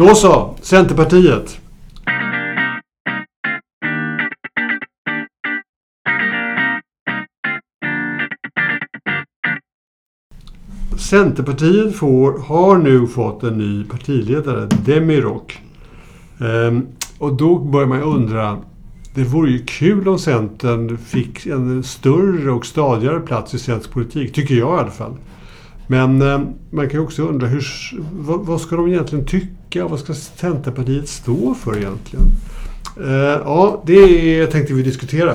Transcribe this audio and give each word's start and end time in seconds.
Då 0.00 0.14
så, 0.14 0.54
Centerpartiet. 0.60 1.60
Centerpartiet 10.98 11.96
får, 11.96 12.38
har 12.38 12.78
nu 12.78 13.06
fått 13.06 13.42
en 13.42 13.58
ny 13.58 13.84
partiledare, 13.84 14.68
Demirok. 14.86 15.58
Ehm, 16.40 16.86
och 17.18 17.36
då 17.36 17.58
börjar 17.58 17.88
man 17.88 18.02
undra, 18.02 18.58
det 19.14 19.24
vore 19.24 19.50
ju 19.50 19.64
kul 19.64 20.08
om 20.08 20.18
Centern 20.18 20.98
fick 20.98 21.46
en 21.46 21.82
större 21.82 22.50
och 22.50 22.66
stadigare 22.66 23.20
plats 23.20 23.54
i 23.54 23.58
svensk 23.58 23.90
politik, 23.92 24.32
tycker 24.32 24.54
jag 24.54 24.76
i 24.76 24.80
alla 24.80 24.90
fall. 24.90 25.16
Men 25.90 26.22
eh, 26.22 26.40
man 26.70 26.88
kan 26.88 27.00
ju 27.00 27.04
också 27.04 27.22
undra, 27.22 27.46
hur, 27.46 27.64
vad, 28.12 28.46
vad, 28.46 28.60
ska 28.60 28.76
de 28.76 28.88
egentligen 28.88 29.26
tycka? 29.26 29.86
Vad 29.86 30.00
ska 30.00 30.14
Centerpartiet 30.14 31.08
stå 31.08 31.54
för 31.54 31.76
egentligen? 31.76 32.26
Eh, 32.96 33.40
ja, 33.44 33.82
det 33.86 34.46
tänkte 34.46 34.74
vi 34.74 34.82
diskutera. 34.82 35.34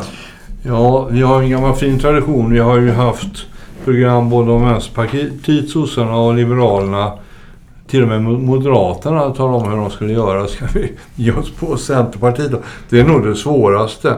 Ja, 0.64 1.06
vi 1.12 1.22
har 1.22 1.42
en 1.42 1.50
gammal 1.50 1.76
fin 1.76 2.00
tradition. 2.00 2.54
Vi 2.54 2.60
har 2.60 2.78
ju 2.78 2.92
haft 2.92 3.46
program 3.86 4.30
både 4.30 4.52
om 4.52 4.66
Vänsterpartiet, 4.66 5.70
sossarna 5.70 6.16
och 6.16 6.36
Liberalerna. 6.36 7.12
Till 7.88 8.02
och 8.02 8.08
med 8.08 8.22
Moderaterna 8.22 9.30
talar 9.30 9.54
om 9.54 9.70
hur 9.70 9.78
de 9.78 9.90
skulle 9.90 10.14
göra. 10.14 10.48
Ska 10.48 10.66
vi 10.74 10.92
ge 11.16 11.32
oss 11.32 11.52
på 11.52 11.78
Centerpartiet 11.78 12.52
då? 12.52 12.60
Det 12.90 13.00
är 13.00 13.04
nog 13.04 13.26
det 13.26 13.36
svåraste. 13.36 14.18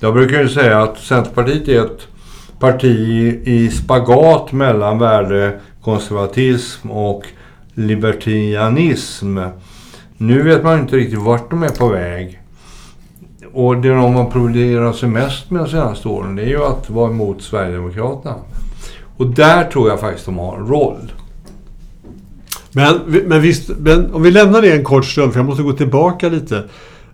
Jag 0.00 0.14
brukar 0.14 0.42
ju 0.42 0.48
säga 0.48 0.82
att 0.82 0.98
Centerpartiet 0.98 1.68
är 1.68 1.84
ett 1.84 2.08
parti 2.58 2.94
i 3.44 3.70
spagat 3.70 4.52
mellan 4.52 4.98
värde 4.98 5.60
konservatism 5.86 6.90
och 6.90 7.26
libertarianism. 7.74 9.38
Nu 10.16 10.42
vet 10.42 10.64
man 10.64 10.78
inte 10.78 10.96
riktigt 10.96 11.18
vart 11.18 11.50
de 11.50 11.62
är 11.62 11.68
på 11.68 11.88
väg. 11.88 12.40
Och 13.52 13.76
det 13.76 13.88
de 13.88 14.14
har 14.14 14.30
problemat 14.30 14.96
sig 14.96 15.08
mest 15.08 15.50
med 15.50 15.62
de 15.62 15.68
senaste 15.70 16.08
åren 16.08 16.36
det 16.36 16.42
är 16.42 16.46
ju 16.46 16.64
att 16.64 16.90
vara 16.90 17.10
emot 17.10 17.42
Sverigedemokraterna. 17.42 18.34
Och 19.16 19.26
där 19.26 19.64
tror 19.64 19.88
jag 19.88 20.00
faktiskt 20.00 20.26
de 20.26 20.38
har 20.38 20.56
en 20.56 20.66
roll. 20.66 21.12
Men, 22.72 23.00
men 23.26 23.40
visst, 23.40 23.70
men 23.78 24.14
om 24.14 24.22
vi 24.22 24.30
lämnar 24.30 24.62
det 24.62 24.72
en 24.72 24.84
kort 24.84 25.04
stund, 25.04 25.32
för 25.32 25.40
jag 25.40 25.46
måste 25.46 25.62
gå 25.62 25.72
tillbaka 25.72 26.28
lite. 26.28 26.64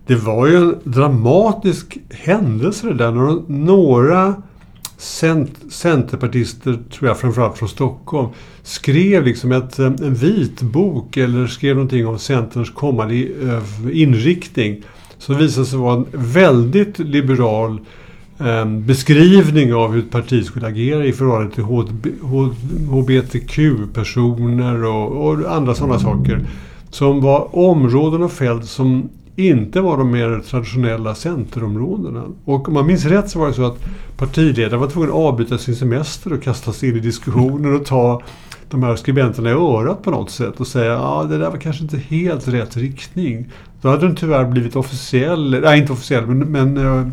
Det 0.07 0.15
var 0.15 0.47
ju 0.47 0.57
en 0.57 0.79
dramatisk 0.85 1.99
händelse 2.11 2.87
det 2.87 2.95
där. 2.95 3.11
Några, 3.11 3.43
några 3.49 4.35
cent, 5.03 5.51
centerpartister, 5.69 6.79
tror 6.93 7.09
jag 7.09 7.19
framförallt 7.19 7.59
från 7.59 7.69
Stockholm, 7.69 8.29
skrev 8.63 9.25
liksom 9.25 9.53
ett, 9.53 9.79
eh, 9.79 9.87
en 9.87 10.15
vitbok 10.15 11.17
eller 11.17 11.47
skrev 11.47 11.75
någonting 11.75 12.07
om 12.07 12.19
Centerns 12.19 12.71
kommande 12.71 13.15
eh, 13.15 13.63
inriktning. 13.93 14.83
Som 15.19 15.37
visade 15.37 15.67
sig 15.67 15.79
vara 15.79 15.95
en 15.97 16.07
väldigt 16.13 16.99
liberal 16.99 17.81
eh, 18.39 18.67
beskrivning 18.67 19.75
av 19.75 19.93
hur 19.93 19.99
ett 19.99 20.11
parti 20.11 20.45
skulle 20.47 20.67
agera 20.67 21.05
i 21.05 21.13
förhållande 21.13 21.55
till 21.55 21.65
HBTQ-personer 22.89 24.85
och, 24.85 25.27
och, 25.27 25.57
andra 25.57 25.75
sådana 25.75 25.99
saker. 25.99 26.41
Som 26.91 27.21
var 27.21 27.57
områden 27.57 28.23
och 28.23 28.33
fält 28.33 28.65
som 28.65 29.09
inte 29.37 29.81
var 29.81 29.97
de 29.97 30.11
mer 30.11 30.43
traditionella 30.51 31.15
centerområdena. 31.15 32.25
Och 32.45 32.69
om 32.69 32.75
man 32.75 32.87
minns 32.87 33.05
rätt 33.05 33.31
så 33.31 33.39
var 33.39 33.49
det 33.49 33.55
så 33.55 33.65
att 33.65 33.85
partiledaren 34.17 34.81
var 34.81 34.89
tvungen 34.89 35.11
att 35.11 35.17
avbryta 35.17 35.59
sin 35.59 35.77
semester 35.77 36.33
och 36.33 36.43
kasta 36.43 36.73
sig 36.73 36.89
in 36.89 36.97
i 36.97 37.01
diskussioner 37.01 37.75
och 37.75 37.87
ta 37.87 38.23
de 38.71 38.83
här 38.83 38.97
skribenterna 38.97 39.51
i 39.51 39.53
örat 39.53 40.03
på 40.03 40.11
något 40.11 40.31
sätt 40.31 40.61
och 40.61 40.67
säga 40.67 40.95
att 40.95 41.05
ah, 41.05 41.25
det 41.25 41.39
där 41.39 41.51
var 41.51 41.57
kanske 41.57 41.83
inte 41.83 41.99
helt 41.99 42.49
rätt 42.49 42.77
riktning. 42.77 43.51
Då 43.81 43.89
hade 43.89 44.07
den 44.07 44.17
tyvärr 44.17 44.45
blivit 44.45 44.77
officiell, 44.77 45.61
nej 45.61 45.81
inte 45.81 45.93
officiell 45.93 46.27
men, 46.27 46.39
men 46.39 46.77
eh, 46.77 47.09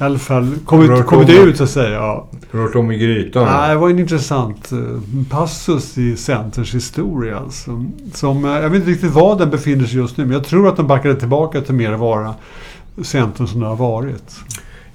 i 0.00 0.04
alla 0.04 0.18
fall 0.18 0.54
kommit, 0.64 1.06
kommit 1.06 1.30
ut 1.30 1.56
så 1.56 1.64
att 1.64 1.70
säga. 1.70 1.90
Ja. 1.90 2.28
Rört 2.50 2.74
om 2.74 2.92
i 2.92 2.98
grytan? 2.98 3.44
Nej, 3.44 3.70
det 3.70 3.76
var 3.76 3.90
en 3.90 3.98
intressant 3.98 4.72
uh, 4.72 5.00
passus 5.30 5.98
i 5.98 6.16
Centers 6.16 6.74
historia. 6.74 7.38
Alltså. 7.38 7.84
Som, 8.12 8.44
uh, 8.44 8.50
jag 8.50 8.70
vet 8.70 8.78
inte 8.78 8.90
riktigt 8.90 9.12
var 9.12 9.38
den 9.38 9.50
befinner 9.50 9.84
sig 9.84 9.98
just 9.98 10.16
nu, 10.16 10.24
men 10.24 10.32
jag 10.32 10.44
tror 10.44 10.68
att 10.68 10.76
de 10.76 10.86
backade 10.86 11.16
tillbaka 11.16 11.60
till 11.60 11.74
mer 11.74 11.92
vara 11.92 12.34
Centern 13.02 13.46
som 13.46 13.60
det 13.60 13.66
har 13.66 13.76
varit. 13.76 14.40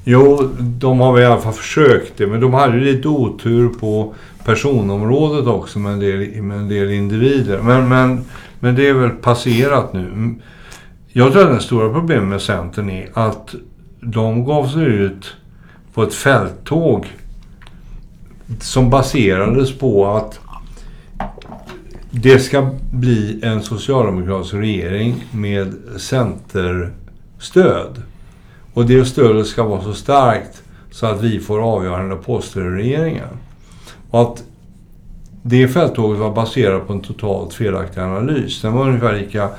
Jo, 0.03 0.49
de 0.59 0.99
har 0.99 1.13
väl 1.13 1.21
i 1.23 1.25
alla 1.25 1.41
fall 1.41 1.53
försökt 1.53 2.17
det, 2.17 2.27
men 2.27 2.39
de 2.39 2.53
hade 2.53 2.77
lite 2.77 3.07
otur 3.07 3.69
på 3.69 4.13
personområdet 4.45 5.47
också 5.47 5.79
med 5.79 5.93
en 5.93 5.99
del, 5.99 6.41
med 6.41 6.57
en 6.57 6.69
del 6.69 6.91
individer. 6.91 7.61
Men, 7.61 7.89
men, 7.89 8.25
men 8.59 8.75
det 8.75 8.87
är 8.87 8.93
väl 8.93 9.09
passerat 9.09 9.93
nu. 9.93 10.35
Jag 11.07 11.31
tror 11.31 11.43
att 11.43 11.57
det 11.57 11.63
stora 11.63 11.93
problemet 11.93 12.29
med 12.29 12.41
Centern 12.41 12.89
är 12.89 13.09
att 13.13 13.55
de 14.05 14.45
gav 14.45 14.67
sig 14.67 14.83
ut 14.83 15.35
på 15.93 16.03
ett 16.03 16.13
fälttåg 16.13 17.07
som 18.59 18.89
baserades 18.89 19.77
på 19.77 20.07
att 20.07 20.39
det 22.11 22.39
ska 22.39 22.69
bli 22.91 23.39
en 23.43 23.63
socialdemokratisk 23.63 24.53
regering 24.53 25.23
med 25.31 25.73
centerstöd. 25.97 28.01
Och 28.73 28.85
det 28.85 29.05
stödet 29.05 29.47
ska 29.47 29.63
vara 29.63 29.81
så 29.81 29.93
starkt 29.93 30.63
så 30.91 31.05
att 31.05 31.21
vi 31.21 31.39
får 31.39 31.59
avgörande 31.59 32.15
poster 32.15 32.61
i 32.61 32.69
regeringen. 32.69 33.37
Och 34.11 34.21
att 34.21 34.43
det 35.41 35.67
fälttåget 35.67 36.19
var 36.19 36.31
baserat 36.31 36.87
på 36.87 36.93
en 36.93 37.01
totalt 37.01 37.53
felaktig 37.53 38.01
analys. 38.01 38.61
Den 38.61 38.73
var 38.73 38.87
ungefär 38.87 39.19
lika 39.19 39.49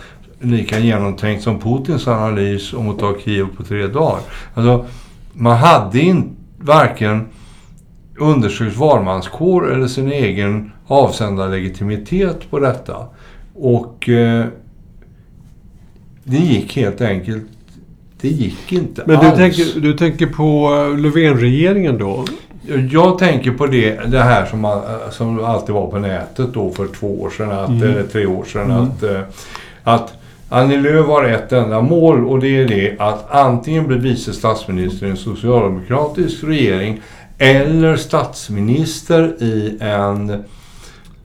lika 0.40 0.78
genomtänkt 0.78 1.42
som 1.42 1.60
Putins 1.60 2.08
analys 2.08 2.72
om 2.72 2.88
att 2.88 2.98
ta 2.98 3.14
Kiev 3.24 3.46
på 3.56 3.62
tre 3.62 3.86
dagar. 3.86 4.20
Alltså, 4.54 4.86
man 5.32 5.56
hade 5.56 6.00
inte 6.00 6.28
varken 6.58 7.28
undersökt 8.18 8.76
valmanskår 8.76 9.72
eller 9.72 9.86
sin 9.86 10.12
egen 10.12 10.72
avsända 10.86 11.46
legitimitet 11.46 12.50
på 12.50 12.58
detta. 12.58 13.06
Och 13.54 14.08
eh, 14.08 14.46
det 16.24 16.36
gick 16.36 16.76
helt 16.76 17.00
enkelt 17.00 17.44
det 18.20 18.28
gick 18.28 18.72
inte 18.72 19.02
Men 19.06 19.20
du 19.20 19.26
alls. 19.26 19.36
tänker, 19.36 19.80
du 19.80 19.92
tänker 19.92 20.26
på 20.26 20.74
eh, 20.74 20.98
Löfven-regeringen 20.98 21.98
då? 21.98 22.24
Jag 22.90 23.18
tänker 23.18 23.50
på 23.50 23.66
det, 23.66 24.10
det 24.10 24.22
här 24.22 24.46
som, 24.46 24.82
som 25.10 25.44
alltid 25.44 25.74
var 25.74 25.90
på 25.90 25.98
nätet 25.98 26.54
då 26.54 26.70
för 26.70 26.86
två 26.86 27.22
år 27.22 27.30
sedan, 27.30 27.50
att, 27.50 27.68
mm. 27.68 27.82
eller 27.82 28.02
tre 28.02 28.26
år 28.26 28.44
sedan. 28.44 28.70
Mm. 28.70 28.82
Att, 28.82 29.02
eh, 29.02 29.20
att 29.82 30.14
Annie 30.48 30.76
Lööf 30.76 31.06
har 31.06 31.24
ett 31.24 31.52
enda 31.52 31.80
mål 31.80 32.26
och 32.26 32.40
det 32.40 32.48
är 32.48 32.68
det 32.68 32.96
att 32.98 33.30
antingen 33.30 33.86
bli 33.86 33.98
vice 33.98 34.32
statsminister 34.32 35.06
i 35.06 35.10
en 35.10 35.16
socialdemokratisk 35.16 36.44
regering 36.44 37.00
eller 37.38 37.96
statsminister 37.96 39.42
i 39.42 39.78
en 39.80 40.44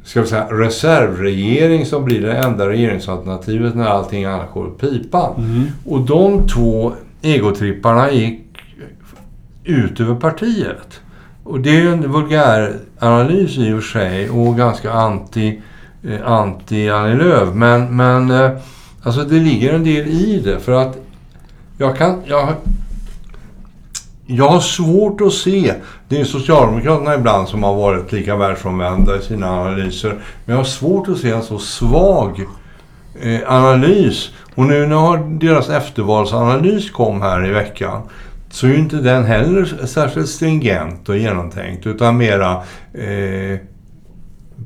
ska 0.04 0.22
vi 0.22 0.28
säga, 0.28 0.48
reservregering 0.52 1.86
som 1.86 2.06
blir 2.06 2.22
det 2.22 2.34
enda 2.34 2.70
regeringsalternativet 2.70 3.76
när 3.76 3.86
allting 3.86 4.26
annat 4.26 4.52
går 4.54 4.68
åt 4.68 4.82
pipan. 4.82 5.34
Mm. 5.38 5.68
Och 5.86 6.02
de 6.02 6.48
två 6.48 6.94
egotripparna 7.22 8.12
gick 8.12 8.42
ut 9.64 10.00
över 10.00 10.16
partiet. 10.16 11.00
Och 11.44 11.60
det 11.60 11.70
är 11.70 11.82
ju 11.82 11.92
en 11.92 12.12
vulgär 12.12 12.74
analys 13.00 13.58
i 13.58 13.74
och 13.74 13.84
för 13.84 14.00
sig 14.00 14.30
och 14.30 14.58
ganska 14.58 14.92
anti, 14.92 15.62
eh, 16.04 16.32
anti 16.32 16.90
Annie 16.90 17.16
Lööf. 17.16 17.54
Men, 17.54 17.96
men 17.96 18.32
eh, 18.32 18.52
Alltså 19.04 19.24
det 19.24 19.40
ligger 19.40 19.74
en 19.74 19.84
del 19.84 20.08
i 20.08 20.42
det 20.46 20.60
för 20.60 20.72
att 20.72 20.98
jag 21.78 21.98
kan... 21.98 22.22
Jag, 22.26 22.56
jag 24.26 24.50
har 24.50 24.60
svårt 24.60 25.22
att 25.22 25.34
se, 25.34 25.74
det 26.08 26.20
är 26.20 26.24
Socialdemokraterna 26.24 27.16
ibland 27.16 27.48
som 27.48 27.64
har 27.64 27.76
varit 27.76 28.12
lika 28.12 28.36
världsomvända 28.36 29.18
i 29.18 29.22
sina 29.22 29.62
analyser, 29.62 30.10
men 30.10 30.56
jag 30.56 30.58
har 30.58 30.64
svårt 30.64 31.10
att 31.10 31.18
se 31.18 31.30
en 31.30 31.44
så 31.44 31.60
svag 31.60 32.46
eh, 33.22 33.40
analys. 33.46 34.30
Och 34.56 34.66
nu 34.66 34.88
när 34.88 35.40
deras 35.40 35.70
eftervalsanalys 35.70 36.92
kom 36.92 37.22
här 37.22 37.46
i 37.46 37.52
veckan 37.52 38.02
så 38.50 38.68
är 38.68 38.72
ju 38.72 38.78
inte 38.78 38.96
den 38.96 39.24
heller 39.24 39.86
särskilt 39.86 40.30
stringent 40.30 41.10
och 41.10 41.18
genomtänkt 41.18 41.88
utan 41.88 42.18
mera 42.18 42.52
eh, 42.94 43.60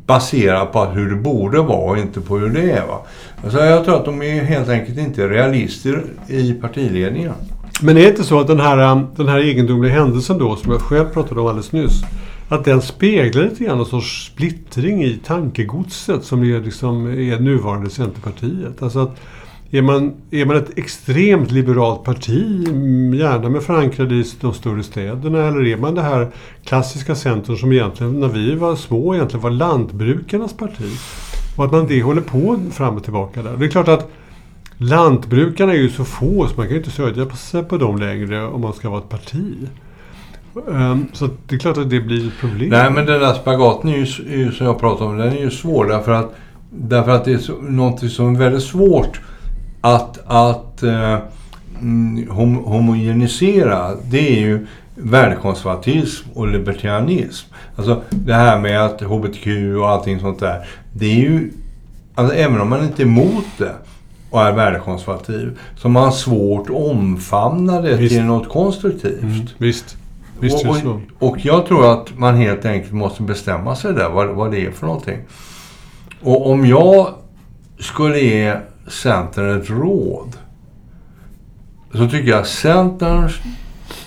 baserat 0.05 0.71
på 0.71 0.85
hur 0.85 1.09
det 1.09 1.15
borde 1.15 1.61
vara 1.61 1.91
och 1.91 1.97
inte 1.97 2.21
på 2.21 2.37
hur 2.37 2.49
det 2.49 2.71
är. 2.71 2.87
Va? 2.87 3.01
Alltså 3.43 3.59
jag 3.59 3.85
tror 3.85 3.95
att 3.95 4.05
de 4.05 4.21
är 4.21 4.43
helt 4.43 4.69
enkelt 4.69 4.97
inte 4.97 5.27
realister 5.27 6.03
i 6.27 6.53
partiledningen. 6.53 7.33
Men 7.81 7.97
är 7.97 8.01
det 8.01 8.09
inte 8.09 8.23
så 8.23 8.39
att 8.39 8.47
den 8.47 8.59
här, 8.59 8.91
um, 8.91 9.07
den 9.15 9.27
här 9.27 9.39
egendomliga 9.39 9.93
händelsen 9.93 10.37
då, 10.37 10.55
som 10.55 10.71
jag 10.71 10.81
själv 10.81 11.05
pratade 11.05 11.41
om 11.41 11.47
alldeles 11.47 11.71
nyss, 11.71 12.01
att 12.49 12.65
den 12.65 12.81
speglar 12.81 13.43
lite 13.43 13.63
grann 13.63 13.79
en 13.79 13.85
sorts 13.85 14.25
splittring 14.25 15.03
i 15.03 15.19
tankegodset 15.25 16.23
som 16.23 16.43
är, 16.43 16.61
liksom, 16.61 17.07
är 17.07 17.39
nuvarande 17.39 17.89
Centerpartiet. 17.89 18.81
Alltså 18.81 18.99
att 18.99 19.17
är 19.77 19.81
man, 19.81 20.13
är 20.31 20.45
man 20.45 20.55
ett 20.55 20.77
extremt 20.77 21.51
liberalt 21.51 22.03
parti, 22.03 22.67
gärna 23.13 23.49
med 23.49 23.63
förankrad 23.63 24.11
i 24.11 24.23
de 24.41 24.53
större 24.53 24.83
städerna, 24.83 25.47
eller 25.47 25.67
är 25.67 25.77
man 25.77 25.95
det 25.95 26.01
här 26.01 26.31
klassiska 26.65 27.15
centrum 27.15 27.57
som 27.57 27.71
egentligen, 27.71 28.19
när 28.19 28.27
vi 28.27 28.55
var 28.55 28.75
små, 28.75 29.15
egentligen 29.15 29.43
var 29.43 29.49
lantbrukarnas 29.49 30.53
parti? 30.53 30.99
Och 31.57 31.65
att 31.65 31.71
man 31.71 31.87
det 31.87 32.01
håller 32.01 32.21
på 32.21 32.59
fram 32.71 32.95
och 32.95 33.03
tillbaka 33.03 33.41
där. 33.43 33.57
Det 33.57 33.65
är 33.65 33.69
klart 33.69 33.87
att 33.87 34.11
lantbrukarna 34.77 35.73
är 35.73 35.77
ju 35.77 35.89
så 35.89 36.05
få 36.05 36.47
så 36.47 36.55
man 36.55 36.65
kan 36.65 36.69
ju 36.69 36.77
inte 36.77 36.91
stödja 36.91 37.29
sig 37.29 37.63
på 37.63 37.77
dem 37.77 37.97
längre 37.97 38.47
om 38.47 38.61
man 38.61 38.73
ska 38.73 38.89
vara 38.89 38.99
ett 38.99 39.09
parti. 39.09 39.53
Ehm, 40.71 41.05
så 41.13 41.29
det 41.47 41.55
är 41.55 41.59
klart 41.59 41.77
att 41.77 41.89
det 41.89 41.99
blir 41.99 42.27
ett 42.27 42.37
problem. 42.39 42.69
Nej, 42.69 42.91
men 42.91 43.05
den 43.05 43.19
där 43.19 43.33
spagaten 43.33 43.89
är 43.89 43.97
ju, 43.97 44.33
är 44.33 44.37
ju, 44.37 44.51
som 44.51 44.65
jag 44.65 44.79
pratade 44.79 45.09
om, 45.09 45.17
den 45.17 45.33
är 45.33 45.41
ju 45.41 45.51
svår 45.51 45.85
därför 45.85 46.11
att, 46.11 46.35
därför 46.69 47.11
att 47.11 47.25
det 47.25 47.33
är 47.33 47.37
så, 47.37 47.53
något 47.61 48.11
som 48.11 48.35
är 48.35 48.39
väldigt 48.39 48.63
svårt 48.63 49.21
att, 49.85 50.19
att 50.25 50.83
uh, 50.83 51.17
hom, 52.29 52.55
homogenisera. 52.55 53.95
Det 54.09 54.37
är 54.37 54.39
ju 54.39 54.67
värdekonservatism 54.95 56.29
och 56.33 56.47
libertarianism. 56.47 57.53
Alltså 57.75 58.01
det 58.09 58.33
här 58.33 58.59
med 58.59 58.85
att 58.85 59.01
HBTQ 59.01 59.47
och 59.79 59.89
allting 59.89 60.19
sånt 60.19 60.39
där. 60.39 60.67
Det 60.93 61.05
är 61.05 61.15
ju, 61.15 61.51
alltså 62.15 62.35
även 62.35 62.61
om 62.61 62.69
man 62.69 62.83
inte 62.83 63.01
är 63.01 63.05
emot 63.05 63.45
det 63.57 63.75
och 64.29 64.41
är 64.41 64.51
värdekonservativ, 64.51 65.59
så 65.77 65.89
man 65.89 66.03
har 66.03 66.11
svårt 66.11 66.69
att 66.69 66.75
omfamna 66.75 67.81
det 67.81 67.95
visst. 67.95 68.15
till 68.15 68.23
något 68.23 68.49
konstruktivt. 68.49 69.23
Mm, 69.23 69.47
visst. 69.57 69.97
Visst 70.39 70.65
och, 70.65 70.77
och, 70.85 71.29
och, 71.29 71.45
jag 71.45 71.65
tror 71.65 71.93
att 71.93 72.17
man 72.17 72.35
helt 72.35 72.65
enkelt 72.65 72.93
måste 72.93 73.21
bestämma 73.21 73.75
sig 73.75 73.93
där, 73.93 74.09
vad, 74.09 74.27
vad 74.27 74.51
det 74.51 74.65
är 74.65 74.71
för 74.71 74.85
någonting. 74.87 75.19
Och 76.21 76.51
om 76.51 76.65
jag 76.65 77.07
skulle 77.79 78.19
ge 78.19 78.55
Centern 78.87 79.61
ett 79.61 79.69
råd, 79.69 80.37
så 81.91 82.09
tycker 82.09 82.29
jag 82.29 82.47
Centerns 82.47 83.33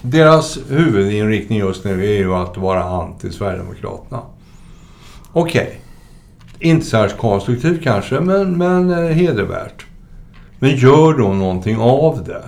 deras 0.02 0.58
huvudinriktning 0.68 1.58
just 1.58 1.84
nu 1.84 2.04
är 2.04 2.18
ju 2.18 2.34
att 2.34 2.56
vara 2.56 2.82
anti-Sverigedemokraterna. 2.82 4.20
Okej. 5.32 5.62
Okay. 5.62 6.70
Inte 6.70 6.86
särskilt 6.86 7.20
konstruktivt 7.20 7.82
kanske, 7.82 8.20
men, 8.20 8.58
men 8.58 8.90
eh, 8.90 9.10
hedervärt. 9.10 9.86
Men 10.58 10.76
gör 10.76 11.18
då 11.18 11.28
någonting 11.28 11.78
av 11.78 12.24
det. 12.24 12.44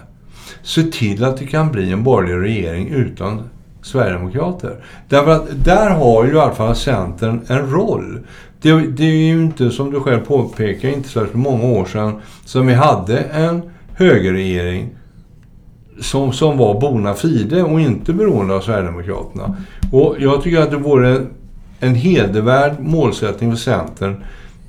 Se 0.63 0.83
till 0.83 1.25
att 1.25 1.37
det 1.37 1.47
kan 1.47 1.73
bli 1.73 1.93
en 1.93 2.03
borgerlig 2.03 2.49
regering 2.49 2.89
utan 2.89 3.43
Sverigedemokrater. 3.83 4.85
Därför 5.09 5.31
att 5.31 5.65
där 5.65 5.91
har 5.91 6.25
ju 6.25 6.33
i 6.33 6.39
alla 6.39 6.55
fall 6.55 6.77
Centern 6.77 7.41
en 7.49 7.71
roll. 7.71 8.19
Det, 8.63 8.87
det 8.87 9.05
är 9.05 9.17
ju 9.17 9.43
inte, 9.43 9.71
som 9.71 9.91
du 9.91 10.01
själv 10.01 10.21
påpekar, 10.21 10.89
inte 10.89 11.09
särskilt 11.09 11.35
många 11.35 11.65
år 11.65 11.85
sedan 11.85 12.21
som 12.45 12.67
vi 12.67 12.75
hade 12.75 13.19
en 13.19 13.63
högerregering 13.95 14.89
som, 16.01 16.33
som 16.33 16.59
var 16.59 16.81
bona 16.81 17.15
fide 17.15 17.63
och 17.63 17.81
inte 17.81 18.13
beroende 18.13 18.55
av 18.55 18.61
Sverigedemokraterna. 18.61 19.57
Och 19.93 20.17
jag 20.19 20.43
tycker 20.43 20.61
att 20.61 20.71
det 20.71 20.77
vore 20.77 21.27
en 21.81 21.95
hedervärd 21.95 22.81
målsättning 22.81 23.51
för 23.51 23.59
Centern 23.59 24.25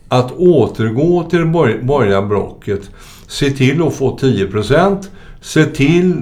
att 0.07 0.31
återgå 0.31 1.23
till 1.23 1.39
det 1.39 1.45
borgerliga 1.83 2.21
blocket. 2.21 2.89
Se 3.27 3.49
till 3.49 3.81
att 3.81 3.93
få 3.93 4.17
10 4.17 4.47
procent. 4.47 5.11
Se 5.41 5.65
till 5.65 6.21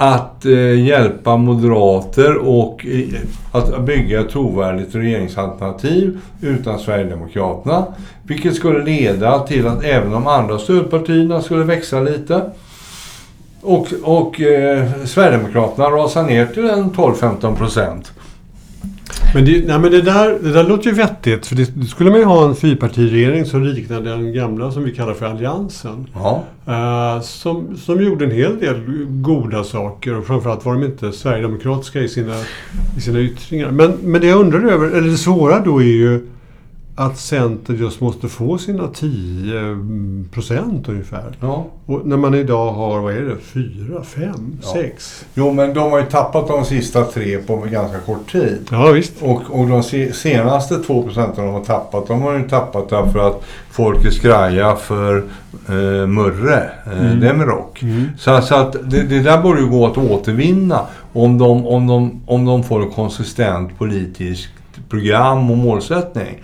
att 0.00 0.44
eh, 0.44 0.84
hjälpa 0.84 1.36
moderater 1.36 2.36
och 2.36 2.84
i, 2.84 3.18
att 3.52 3.84
bygga 3.84 4.20
ett 4.20 4.30
trovärdigt 4.30 4.94
regeringsalternativ 4.94 6.20
utan 6.40 6.78
Sverigedemokraterna. 6.78 7.86
Vilket 8.22 8.54
skulle 8.54 8.84
leda 8.84 9.38
till 9.38 9.66
att 9.66 9.84
även 9.84 10.12
de 10.12 10.26
andra 10.26 10.58
stödpartierna 10.58 11.42
skulle 11.42 11.64
växa 11.64 12.00
lite. 12.00 12.42
Och, 13.60 13.86
och 14.02 14.40
eh, 14.40 14.88
Sverigedemokraterna 15.04 15.88
rasar 15.88 16.22
ner 16.22 16.46
till 16.46 16.70
en 16.70 16.90
12-15 16.90 17.56
procent. 17.56 18.12
Men, 19.34 19.44
det, 19.44 19.66
nej, 19.66 19.78
men 19.78 19.90
det, 19.90 20.02
där, 20.02 20.38
det 20.42 20.52
där 20.52 20.64
låter 20.64 20.86
ju 20.90 20.92
vettigt. 20.92 21.46
För 21.46 21.56
det, 21.56 21.88
skulle 21.88 22.10
man 22.10 22.18
ju 22.18 22.24
ha 22.24 22.48
en 22.48 22.56
fyrpartiregering 22.56 23.44
som 23.44 23.64
liknade 23.64 24.10
den 24.10 24.32
gamla 24.32 24.72
som 24.72 24.84
vi 24.84 24.94
kallar 24.94 25.14
för 25.14 25.26
Alliansen. 25.26 26.06
Ja. 26.14 26.44
Uh, 26.68 27.22
som, 27.22 27.76
som 27.76 28.02
gjorde 28.02 28.24
en 28.24 28.30
hel 28.30 28.58
del 28.58 29.06
goda 29.08 29.64
saker 29.64 30.18
och 30.18 30.26
framförallt 30.26 30.64
var 30.64 30.74
de 30.74 30.84
inte 30.84 31.12
sverigedemokratiska 31.12 32.00
i 32.00 32.08
sina, 32.08 32.34
i 32.96 33.00
sina 33.00 33.20
yttringar. 33.20 33.70
Men, 33.70 33.92
men 34.02 34.20
det 34.20 34.26
jag 34.26 34.40
undrar 34.40 34.64
över, 34.64 34.86
eller 34.90 35.08
det 35.08 35.16
svåra 35.16 35.60
då 35.60 35.82
är 35.82 35.86
ju 35.86 36.26
att 36.98 37.18
Centern 37.18 37.76
just 37.76 38.00
måste 38.00 38.28
få 38.28 38.58
sina 38.58 38.88
10 38.88 39.78
procent 40.32 40.88
ungefär. 40.88 41.36
Ja. 41.40 41.66
Och 41.86 42.06
när 42.06 42.16
man 42.16 42.34
idag 42.34 42.72
har, 42.72 43.00
vad 43.00 43.12
är 43.12 43.22
det, 43.22 43.36
4, 43.36 44.02
5, 44.02 44.58
6? 44.74 45.24
Jo, 45.34 45.52
men 45.52 45.74
de 45.74 45.92
har 45.92 45.98
ju 45.98 46.06
tappat 46.06 46.48
de 46.48 46.64
sista 46.64 47.04
tre 47.04 47.38
på 47.38 47.56
ganska 47.56 47.98
kort 47.98 48.32
tid. 48.32 48.68
Ja, 48.70 48.90
visst. 48.90 49.12
Och, 49.20 49.42
och 49.50 49.68
de 49.68 49.82
senaste 50.12 50.78
2 50.78 51.02
procenten 51.02 51.44
de 51.44 51.54
har 51.54 51.64
tappat, 51.64 52.06
de 52.06 52.22
har 52.22 52.38
ju 52.38 52.48
tappat 52.48 52.88
därför 52.88 53.28
att 53.28 53.44
folk 53.70 54.04
är 54.04 54.10
skraja 54.10 54.76
för 54.76 55.16
eh, 55.68 56.06
Murre, 56.06 56.70
eh, 56.86 57.06
mm. 57.06 57.20
Demirok. 57.20 57.82
Mm. 57.82 58.08
Så, 58.18 58.40
så 58.40 58.54
att 58.54 58.90
det, 58.90 59.02
det, 59.02 59.20
där 59.20 59.42
borde 59.42 59.60
ju 59.60 59.66
gå 59.66 59.86
att 59.86 59.98
återvinna 59.98 60.80
om 61.12 61.38
de, 61.38 61.66
om 61.66 61.86
de, 61.86 62.22
om 62.26 62.44
de 62.44 62.64
får 62.64 62.82
ett 62.82 62.94
konsistent 62.94 63.78
politiskt 63.78 64.48
program 64.88 65.50
och 65.50 65.58
målsättning. 65.58 66.42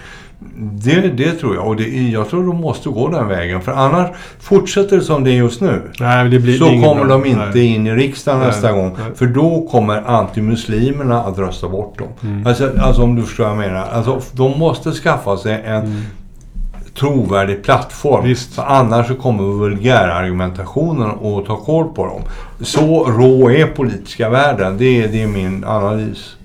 Det, 0.57 1.01
det 1.01 1.33
tror 1.33 1.55
jag. 1.55 1.67
Och 1.67 1.77
det, 1.77 1.85
jag 2.11 2.29
tror 2.29 2.47
de 2.47 2.57
måste 2.61 2.89
gå 2.89 3.09
den 3.09 3.29
vägen. 3.29 3.61
För 3.61 3.73
annars 3.73 4.11
fortsätter 4.41 4.97
det 4.97 5.03
som 5.03 5.25
det 5.25 5.31
är 5.31 5.35
just 5.35 5.61
nu. 5.61 5.83
Nej, 6.01 6.29
det 6.29 6.39
blir 6.39 6.59
så 6.59 6.65
kommer 6.65 7.05
de 7.05 7.27
inte 7.27 7.51
nej. 7.55 7.67
in 7.67 7.87
i 7.87 7.93
riksdagen 7.93 8.39
nej, 8.39 8.49
nästa 8.49 8.73
gång. 8.73 8.97
Nej. 8.99 9.07
För 9.15 9.27
då 9.27 9.69
kommer 9.71 10.03
antimuslimerna 10.07 11.23
att 11.23 11.39
rösta 11.39 11.69
bort 11.69 11.99
dem. 11.99 12.09
Mm. 12.23 12.47
Alltså, 12.47 12.71
alltså 12.79 13.03
om 13.03 13.15
du 13.15 13.23
förstår 13.23 13.45
vad 13.45 13.53
jag 13.53 13.59
menar. 13.59 13.87
Alltså, 13.93 14.21
de 14.33 14.59
måste 14.59 14.93
skaffa 14.93 15.37
sig 15.37 15.63
en 15.67 15.85
mm. 15.85 16.03
trovärdig 16.99 17.63
plattform. 17.65 18.25
Visst. 18.25 18.55
För 18.55 18.63
annars 18.63 19.07
så 19.07 19.15
kommer 19.15 19.43
vulgärargumentationen 19.43 21.11
att 21.11 21.47
ta 21.47 21.57
koll 21.57 21.89
på 21.89 22.07
dem. 22.07 22.23
Så 22.61 23.05
rå 23.05 23.51
är 23.51 23.67
politiska 23.67 24.29
världen. 24.29 24.79
Det, 24.79 25.07
det 25.07 25.23
är 25.23 25.27
min 25.27 25.65
analys. 25.65 26.37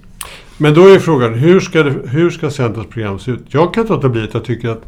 Men 0.61 0.73
då 0.73 0.87
är 0.87 0.99
frågan, 0.99 1.33
hur 1.33 1.59
ska, 1.59 1.83
det, 1.83 2.09
hur 2.09 2.29
ska 2.29 2.49
Centerns 2.49 2.87
program 2.87 3.19
se 3.19 3.31
ut? 3.31 3.45
Jag 3.47 3.73
kan 3.73 3.81
inte 3.81 3.93
låta 3.93 4.09
bli 4.09 4.23
att 4.23 4.33
jag 4.33 4.43
tycker 4.43 4.69
att 4.69 4.83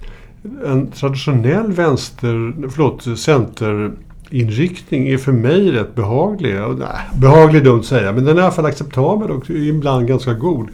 en 0.65 0.91
traditionell 0.91 1.71
vänster, 1.71 2.53
förlåt, 2.69 3.19
centerinriktning 3.19 5.07
är 5.07 5.17
för 5.17 5.31
mig 5.31 5.71
rätt 5.71 5.95
behaglig. 5.95 6.55
Nej, 6.77 6.87
behaglig 7.13 7.59
är 7.59 7.65
dumt 7.65 7.79
att 7.79 7.85
säga, 7.85 8.11
men 8.11 8.25
den 8.25 8.37
är 8.37 8.41
i 8.41 8.43
alla 8.43 8.53
fall 8.53 8.65
acceptabel 8.65 9.31
och 9.31 9.49
ibland 9.49 10.07
ganska 10.07 10.33
god. 10.33 10.67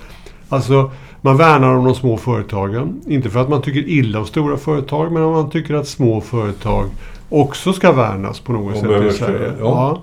Alltså, 0.50 0.92
man 1.22 1.38
värnar 1.38 1.74
om 1.74 1.86
de 1.86 1.96
små 1.96 2.18
företagen. 2.18 3.02
Inte 3.08 3.30
för 3.30 3.40
att 3.40 3.50
man 3.50 3.62
tycker 3.62 3.90
illa 3.90 4.20
om 4.20 4.26
stora 4.26 4.58
företag, 4.58 5.12
men 5.12 5.24
om 5.24 5.32
man 5.32 5.50
tycker 5.50 5.74
att 5.74 5.88
små 5.88 6.22
företag 6.22 6.86
också 7.30 7.74
ska 7.74 7.92
värnas 7.92 8.40
på 8.40 8.54
något 8.54 8.78
sätt 8.78 9.04
i 9.10 9.12
Sverige. 9.12 9.52
Ja. 9.60 9.66
ja. 9.66 10.02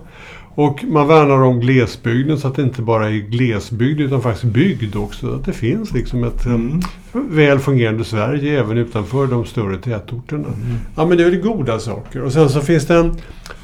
Och 0.55 0.85
man 0.85 1.09
värnar 1.09 1.43
om 1.43 1.61
glesbygden 1.61 2.39
så 2.39 2.49
att 2.49 2.55
det 2.55 2.63
inte 2.63 2.83
bara 2.83 3.09
är 3.09 3.13
glesbygd 3.13 4.01
utan 4.01 4.23
faktiskt 4.23 4.53
bygd 4.53 4.97
också. 4.97 5.35
Att 5.35 5.45
det 5.45 5.53
finns 5.53 5.93
liksom 5.93 6.25
ett 6.25 6.47
mm. 6.47 6.81
väl 7.13 7.59
fungerande 7.59 8.05
Sverige 8.05 8.61
även 8.61 8.79
utanför 8.79 9.27
de 9.27 9.45
större 9.45 9.77
tätorterna. 9.77 10.49
Mm. 10.49 10.77
Ja 10.97 11.07
men 11.07 11.19
det 11.19 11.25
är 11.25 11.31
väl 11.31 11.41
goda 11.41 11.79
saker. 11.79 12.23
Och 12.23 12.33
sen 12.33 12.49
så 12.49 12.61
finns 12.61 12.87
det 12.87 12.95
en 12.95 13.17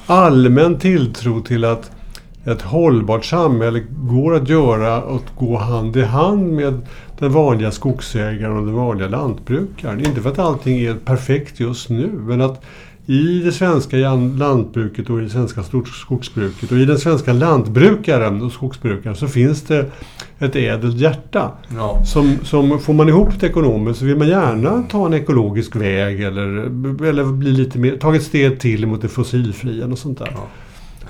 allmän 0.06 0.78
tilltro 0.78 1.40
till 1.40 1.64
att 1.64 1.90
ett 2.44 2.62
hållbart 2.62 3.25
samhälle 3.25 3.82
går 3.90 4.35
att 4.35 4.49
göra 4.49 5.02
och 5.02 5.23
gå 5.38 5.59
hand 5.59 5.97
i 5.97 6.02
hand 6.02 6.52
med 6.52 6.80
den 7.18 7.32
vanliga 7.32 7.70
skogsägaren 7.70 8.56
och 8.56 8.66
den 8.66 8.75
vanliga 8.75 9.09
lantbrukaren. 9.09 10.06
Inte 10.06 10.20
för 10.20 10.30
att 10.30 10.38
allting 10.38 10.78
är 10.78 10.94
perfekt 10.94 11.61
just 11.61 11.90
nu 11.90 12.11
men 12.12 12.40
att 12.40 12.64
i 13.07 13.42
det 13.45 13.52
svenska 13.52 13.97
lantbruket 14.16 15.11
och 15.11 15.19
i 15.19 15.23
det 15.23 15.30
svenska 15.30 15.62
skogsbruket 15.85 16.73
och 16.73 16.78
i 16.78 16.85
den 16.85 16.99
svenska 16.99 17.33
lantbrukaren 17.33 18.42
och 18.42 18.52
skogsbrukaren 18.52 19.16
så 19.16 19.28
finns 19.28 19.62
det 19.62 19.87
ett 20.38 20.57
ädelt 20.57 20.97
hjärta. 20.97 21.52
Ja. 21.76 22.04
Som, 22.04 22.38
som 22.42 22.78
får 22.78 22.92
man 22.92 23.09
ihop 23.09 23.40
det 23.40 23.47
ekonomiskt 23.47 23.99
så 23.99 24.04
vill 24.04 24.16
man 24.16 24.28
gärna 24.28 24.83
ta 24.90 25.07
en 25.07 25.14
ekologisk 25.14 25.76
väg 25.76 26.23
eller, 26.23 26.47
eller 27.09 27.25
bli 27.25 27.50
lite 27.52 27.78
mer, 27.78 27.97
ta 27.97 28.14
ett 28.14 28.23
steg 28.23 28.61
till 28.61 28.87
mot 28.87 29.02
det 29.02 29.09
fossilfria 29.09 29.87
och 29.87 29.99
sånt 29.99 30.19
där. 30.19 30.33
Ja. 30.35 30.47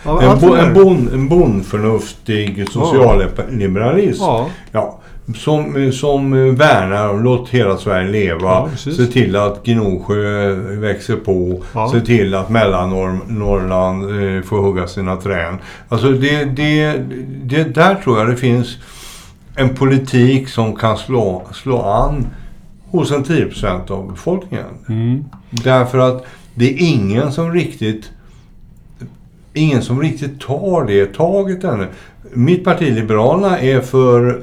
Ja, 0.05 0.23
en, 0.23 0.41
bo, 0.41 0.55
en, 0.55 0.75
bon, 0.75 1.09
en 1.13 1.29
bondförnuftig 1.29 2.69
socialliberalism. 2.71 4.23
Ja. 4.23 4.51
ja 4.73 5.01
som, 5.35 5.93
som 5.93 6.55
värnar 6.55 7.09
om 7.09 7.23
låt 7.23 7.49
hela 7.49 7.77
Sverige 7.77 8.11
leva. 8.11 8.49
Ja, 8.49 8.69
se 8.77 9.07
till 9.07 9.37
att 9.37 9.65
Gnosjö 9.65 10.55
växer 10.55 11.17
på. 11.17 11.63
Ja. 11.75 11.91
Se 11.93 12.01
till 12.01 12.35
att 12.35 12.51
Mellannorrland 12.51 14.03
eh, 14.03 14.43
får 14.43 14.63
hugga 14.63 14.87
sina 14.87 15.17
träd. 15.17 15.59
Alltså 15.89 16.11
det, 16.11 16.45
det, 16.45 17.03
det, 17.45 17.75
där 17.75 17.95
tror 17.95 18.19
jag 18.19 18.29
det 18.29 18.37
finns 18.37 18.77
en 19.55 19.75
politik 19.75 20.49
som 20.49 20.77
kan 20.77 20.99
slå, 20.99 21.43
slå 21.53 21.83
an 21.83 22.27
hos 22.91 23.11
en 23.11 23.25
10 23.25 23.51
av 23.89 24.11
befolkningen. 24.11 24.67
Mm. 24.89 25.25
Därför 25.51 25.99
att 25.99 26.27
det 26.55 26.73
är 26.73 26.77
ingen 26.79 27.33
som 27.33 27.53
riktigt 27.53 28.11
ingen 29.53 29.83
som 29.83 30.01
riktigt 30.01 30.41
tar 30.41 30.85
det 30.85 31.15
taget 31.15 31.65
ännu. 31.65 31.87
Mitt 32.33 32.65
parti 32.65 32.95
Liberalerna 32.95 33.59
är 33.59 33.81
för 33.81 34.43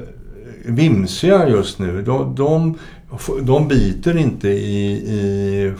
vimsiga 0.68 1.48
just 1.48 1.78
nu. 1.78 2.02
De, 2.02 2.34
de 2.34 2.78
de 3.42 3.68
biter 3.68 4.16
inte 4.16 4.48
i, 4.48 4.92
i, 4.92 5.72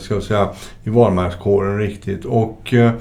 ska 0.00 0.14
jag 0.14 0.22
säga, 0.22 0.48
i 0.84 0.90
valmanskåren 0.90 1.78
riktigt. 1.78 2.24
Och 2.24 2.74
eh, 2.74 2.92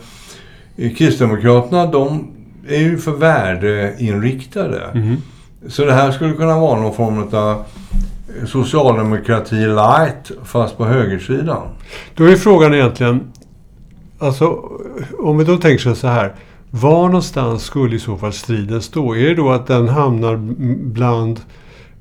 Kristdemokraterna 0.98 1.86
de 1.86 2.28
är 2.68 2.80
ju 2.80 2.98
för 2.98 3.12
värdeinriktade. 3.12 4.84
Mm. 4.94 5.16
Så 5.68 5.86
det 5.86 5.94
här 5.94 6.12
skulle 6.12 6.34
kunna 6.34 6.60
vara 6.60 6.82
någon 6.82 6.94
form 6.94 7.30
av 7.32 7.64
socialdemokrati 8.46 9.56
light 9.56 10.32
fast 10.44 10.78
på 10.78 10.86
högersidan. 10.86 11.68
Då 12.16 12.24
är 12.24 12.36
frågan 12.36 12.74
egentligen, 12.74 13.32
alltså 14.20 14.70
om 15.20 15.38
vi 15.38 15.44
då 15.44 15.58
tänker 15.58 15.94
så 15.94 16.08
här. 16.08 16.34
Var 16.72 17.06
någonstans 17.06 17.64
skulle 17.64 17.96
i 17.96 18.00
så 18.00 18.18
fall 18.18 18.34
striden 18.34 18.82
stå? 18.82 19.16
Är 19.16 19.28
det 19.30 19.36
då 19.36 19.50
att 19.50 19.68
den 19.68 19.88
hamnar 19.88 20.38
bland, 20.84 21.40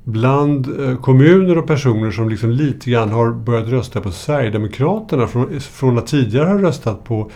bland 0.03 0.81
eh, 0.81 0.97
kommuner 0.97 1.57
och 1.57 1.67
personer 1.67 2.11
som 2.11 2.29
liksom 2.29 2.51
lite 2.51 2.89
grann 2.89 3.09
har 3.09 3.31
börjat 3.31 3.67
rösta 3.67 4.01
på 4.01 4.11
Sverigedemokraterna 4.11 5.27
från, 5.27 5.59
från 5.59 5.97
att 5.97 6.07
tidigare 6.07 6.47
ha 6.47 6.61
röstat 6.61 7.03
på 7.03 7.31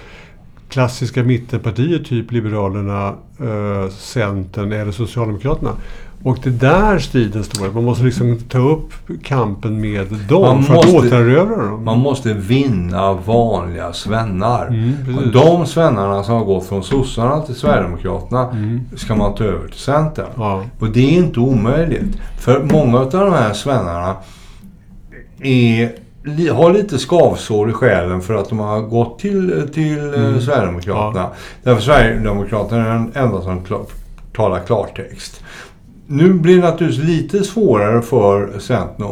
klassiska 0.74 1.24
mittenpartier, 1.24 2.00
typ 2.00 2.32
Liberalerna, 2.32 3.08
eh, 3.40 3.90
Centern 3.90 4.72
eller 4.72 4.92
Socialdemokraterna. 4.92 5.72
Och 6.24 6.38
det 6.44 6.50
där 6.50 7.00
striden 7.00 7.44
står. 7.44 7.72
Man 7.72 7.84
måste 7.84 8.04
liksom 8.04 8.38
ta 8.38 8.58
upp 8.58 8.94
kampen 9.24 9.82
med 9.82 10.08
dem 10.30 10.42
man 10.42 10.64
för 10.64 10.74
måste, 10.74 10.90
att 10.90 10.96
återerövra 10.96 11.66
dem. 11.66 11.84
Man 11.84 12.00
måste 12.00 12.34
vinna 12.34 13.14
vanliga 13.14 13.94
svennar. 13.94 14.68
Mm, 14.68 15.32
de 15.34 15.66
svennarna 15.66 16.24
som 16.24 16.36
har 16.36 16.46
gått 16.46 16.66
från 16.68 16.84
sossarna 16.84 17.42
till 17.42 17.56
Sverigedemokraterna 17.56 18.50
mm. 18.50 18.82
ska 18.96 19.16
man 19.16 19.36
ta 19.36 19.44
över 19.44 19.68
till 19.68 19.80
Centern. 19.80 20.28
Ja. 20.36 20.64
Och 20.80 20.90
det 20.90 21.00
är 21.00 21.18
inte 21.18 21.40
omöjligt. 21.40 22.18
För 22.40 22.64
många 22.64 23.00
av 23.00 23.12
de 23.12 23.34
här 23.34 23.54
svennarna 23.54 24.16
är 25.42 26.03
har 26.52 26.74
lite 26.74 27.00
skavsår 27.00 27.70
i 27.70 27.74
själen 27.74 28.22
för 28.22 28.34
att 28.34 28.50
de 28.50 28.60
har 28.60 28.82
gått 28.82 29.20
till, 29.20 29.70
till 29.74 30.14
eh, 30.14 30.26
mm. 30.26 30.42
Sverigedemokraterna. 30.42 31.24
Ja. 31.24 31.34
Därför 31.64 31.82
Sverigedemokraterna 31.82 32.86
är 32.86 32.94
den 32.94 33.12
enda 33.16 33.42
som 33.42 33.64
klar, 33.64 33.86
talar 34.36 34.60
klartext. 34.60 35.44
Nu 36.08 36.34
blir 36.34 36.56
det 36.56 36.62
naturligtvis 36.62 37.06
lite 37.06 37.44
svårare 37.44 38.02
för 38.02 38.60
Centern 38.60 39.06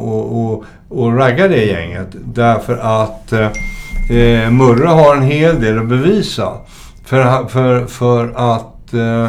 att 0.89 1.20
ragga 1.20 1.48
det 1.48 1.65
gänget. 1.65 2.08
Därför 2.12 2.77
att 2.77 3.34
eh, 3.34 4.51
Murre 4.51 4.88
har 4.88 5.15
en 5.15 5.24
hel 5.24 5.62
del 5.62 5.80
att 5.80 5.88
bevisa. 5.88 6.53
För, 7.06 7.48
för, 7.48 7.86
för 7.86 8.34
att 8.36 8.94
eh, 8.94 9.27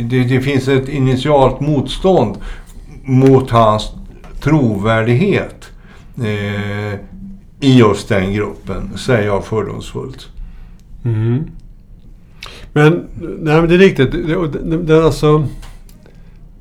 det, 0.00 0.24
det 0.24 0.40
finns 0.40 0.68
ett 0.68 0.88
initialt 0.88 1.60
motstånd 1.60 2.36
mot 3.04 3.50
hans 3.50 3.90
trovärdighet 4.40 5.61
eh, 6.18 6.98
i 7.60 7.78
just 7.78 8.08
den 8.08 8.32
gruppen, 8.32 8.98
säger 8.98 9.26
jag 9.26 9.44
fördomsfullt. 9.44 10.28
Mm. 11.04 11.44
Men, 12.72 13.04
nej 13.18 13.60
men 13.60 13.68
det 13.68 13.74
är 13.74 13.78
riktigt. 13.78 14.12
Det, 14.12 14.48
det, 14.48 14.82
det, 14.82 15.04
alltså, 15.04 15.46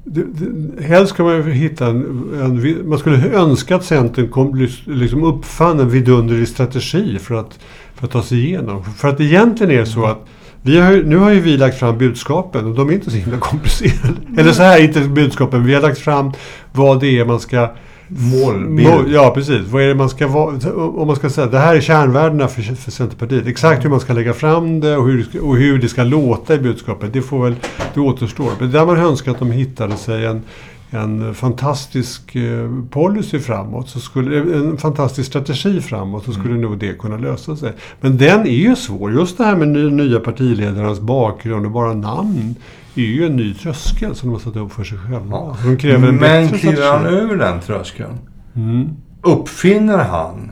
det, 0.03 0.23
det, 0.23 0.83
helst 0.83 1.13
ska 1.13 1.23
man 1.23 1.35
ju 1.35 1.51
hitta 1.51 1.87
en, 1.87 2.29
en, 2.41 2.89
Man 2.89 2.99
skulle 2.99 3.29
önska 3.29 3.75
att 3.75 3.85
Centern 3.85 4.29
kom, 4.29 4.67
liksom 4.85 5.23
uppfann 5.23 5.79
en 5.79 5.89
vidunderlig 5.89 6.47
strategi 6.47 7.19
för 7.19 7.35
att, 7.35 7.59
för 7.95 8.05
att 8.05 8.11
ta 8.11 8.23
sig 8.23 8.45
igenom. 8.45 8.83
För 8.83 9.07
att 9.07 9.19
egentligen 9.19 9.71
är 9.71 9.79
det 9.79 9.85
så 9.85 10.05
att 10.05 10.27
vi 10.61 10.79
har, 10.79 11.03
nu 11.03 11.17
har 11.17 11.31
ju 11.31 11.39
vi 11.39 11.57
lagt 11.57 11.79
fram 11.79 11.97
budskapen 11.97 12.65
och 12.65 12.75
de 12.75 12.89
är 12.89 12.93
inte 12.93 13.11
så 13.11 13.17
himla 13.17 13.37
komplicerade. 13.37 14.13
Eller 14.37 14.51
så 14.51 14.63
här, 14.63 14.83
inte 14.83 15.01
budskapen. 15.01 15.65
Vi 15.65 15.73
har 15.73 15.81
lagt 15.81 15.99
fram 15.99 16.31
vad 16.71 16.99
det 16.99 17.19
är 17.19 17.25
man 17.25 17.39
ska 17.39 17.71
målbild. 18.17 19.07
Ja, 19.07 19.31
precis. 19.35 19.67
Vad 19.67 19.83
är 19.83 19.87
det 19.87 19.95
man 19.95 20.09
ska 20.09 20.27
vara, 20.27 20.73
om 20.73 21.07
man 21.07 21.15
ska 21.15 21.29
säga, 21.29 21.47
det 21.47 21.59
här 21.59 21.75
är 21.75 21.81
kärnvärdena 21.81 22.47
för, 22.47 22.61
för 22.61 22.91
Centerpartiet. 22.91 23.47
Exakt 23.47 23.85
hur 23.85 23.89
man 23.89 23.99
ska 23.99 24.13
lägga 24.13 24.33
fram 24.33 24.79
det 24.79 24.97
och 24.97 25.07
hur, 25.07 25.43
och 25.43 25.57
hur 25.57 25.79
det 25.79 25.89
ska 25.89 26.03
låta 26.03 26.55
i 26.55 26.59
budskapet, 26.59 27.13
det 27.13 27.21
får 27.21 27.43
väl, 27.43 27.55
det 27.93 27.99
återstår. 27.99 28.51
Men 28.59 28.71
där 28.71 28.85
man 28.85 28.97
önskar 28.97 29.31
att 29.31 29.39
de 29.39 29.51
hittade 29.51 29.97
sig 29.97 30.25
en, 30.25 30.41
en 30.89 31.33
fantastisk 31.33 32.35
eh, 32.35 32.69
policy 32.89 33.39
framåt, 33.39 33.89
så 33.89 33.99
skulle, 33.99 34.39
en 34.39 34.77
fantastisk 34.77 35.29
strategi 35.29 35.81
framåt, 35.81 36.25
så 36.25 36.31
skulle 36.31 36.49
mm. 36.49 36.61
nog 36.61 36.77
det 36.77 36.99
kunna 36.99 37.17
lösa 37.17 37.55
sig. 37.55 37.73
Men 38.01 38.17
den 38.17 38.39
är 38.39 38.51
ju 38.51 38.75
svår. 38.75 39.11
Just 39.13 39.37
det 39.37 39.43
här 39.43 39.55
med 39.55 39.93
nya 39.93 40.19
partiledarnas 40.19 40.99
bakgrund 40.99 41.65
och 41.65 41.71
bara 41.71 41.93
namn 41.93 42.55
är 42.95 43.01
ju 43.01 43.25
en 43.25 43.35
ny 43.35 43.53
tröskel 43.53 44.15
som 44.15 44.29
de 44.29 44.33
har 44.33 44.39
satt 44.39 44.55
upp 44.55 44.73
för 44.73 44.83
sig 44.83 44.97
själva. 44.97 45.25
Ja. 45.31 45.57
De 45.63 45.77
kräver 45.77 46.07
en 46.07 46.15
Men 46.15 46.49
kliver 46.49 46.91
han 46.91 47.05
över 47.05 47.35
den 47.35 47.59
tröskeln? 47.59 48.17
Mm. 48.55 48.89
Uppfinner 49.21 49.97
han 49.97 50.51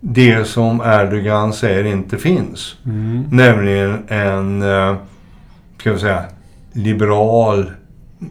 det 0.00 0.44
som 0.44 0.80
Erdogan 0.80 1.52
säger 1.52 1.84
inte 1.84 2.18
finns? 2.18 2.74
Mm. 2.84 3.24
Nämligen 3.30 3.98
en, 4.08 4.62
eh, 4.62 4.96
ska 5.78 5.92
vi 5.92 5.98
säga, 5.98 6.24
liberal, 6.72 7.70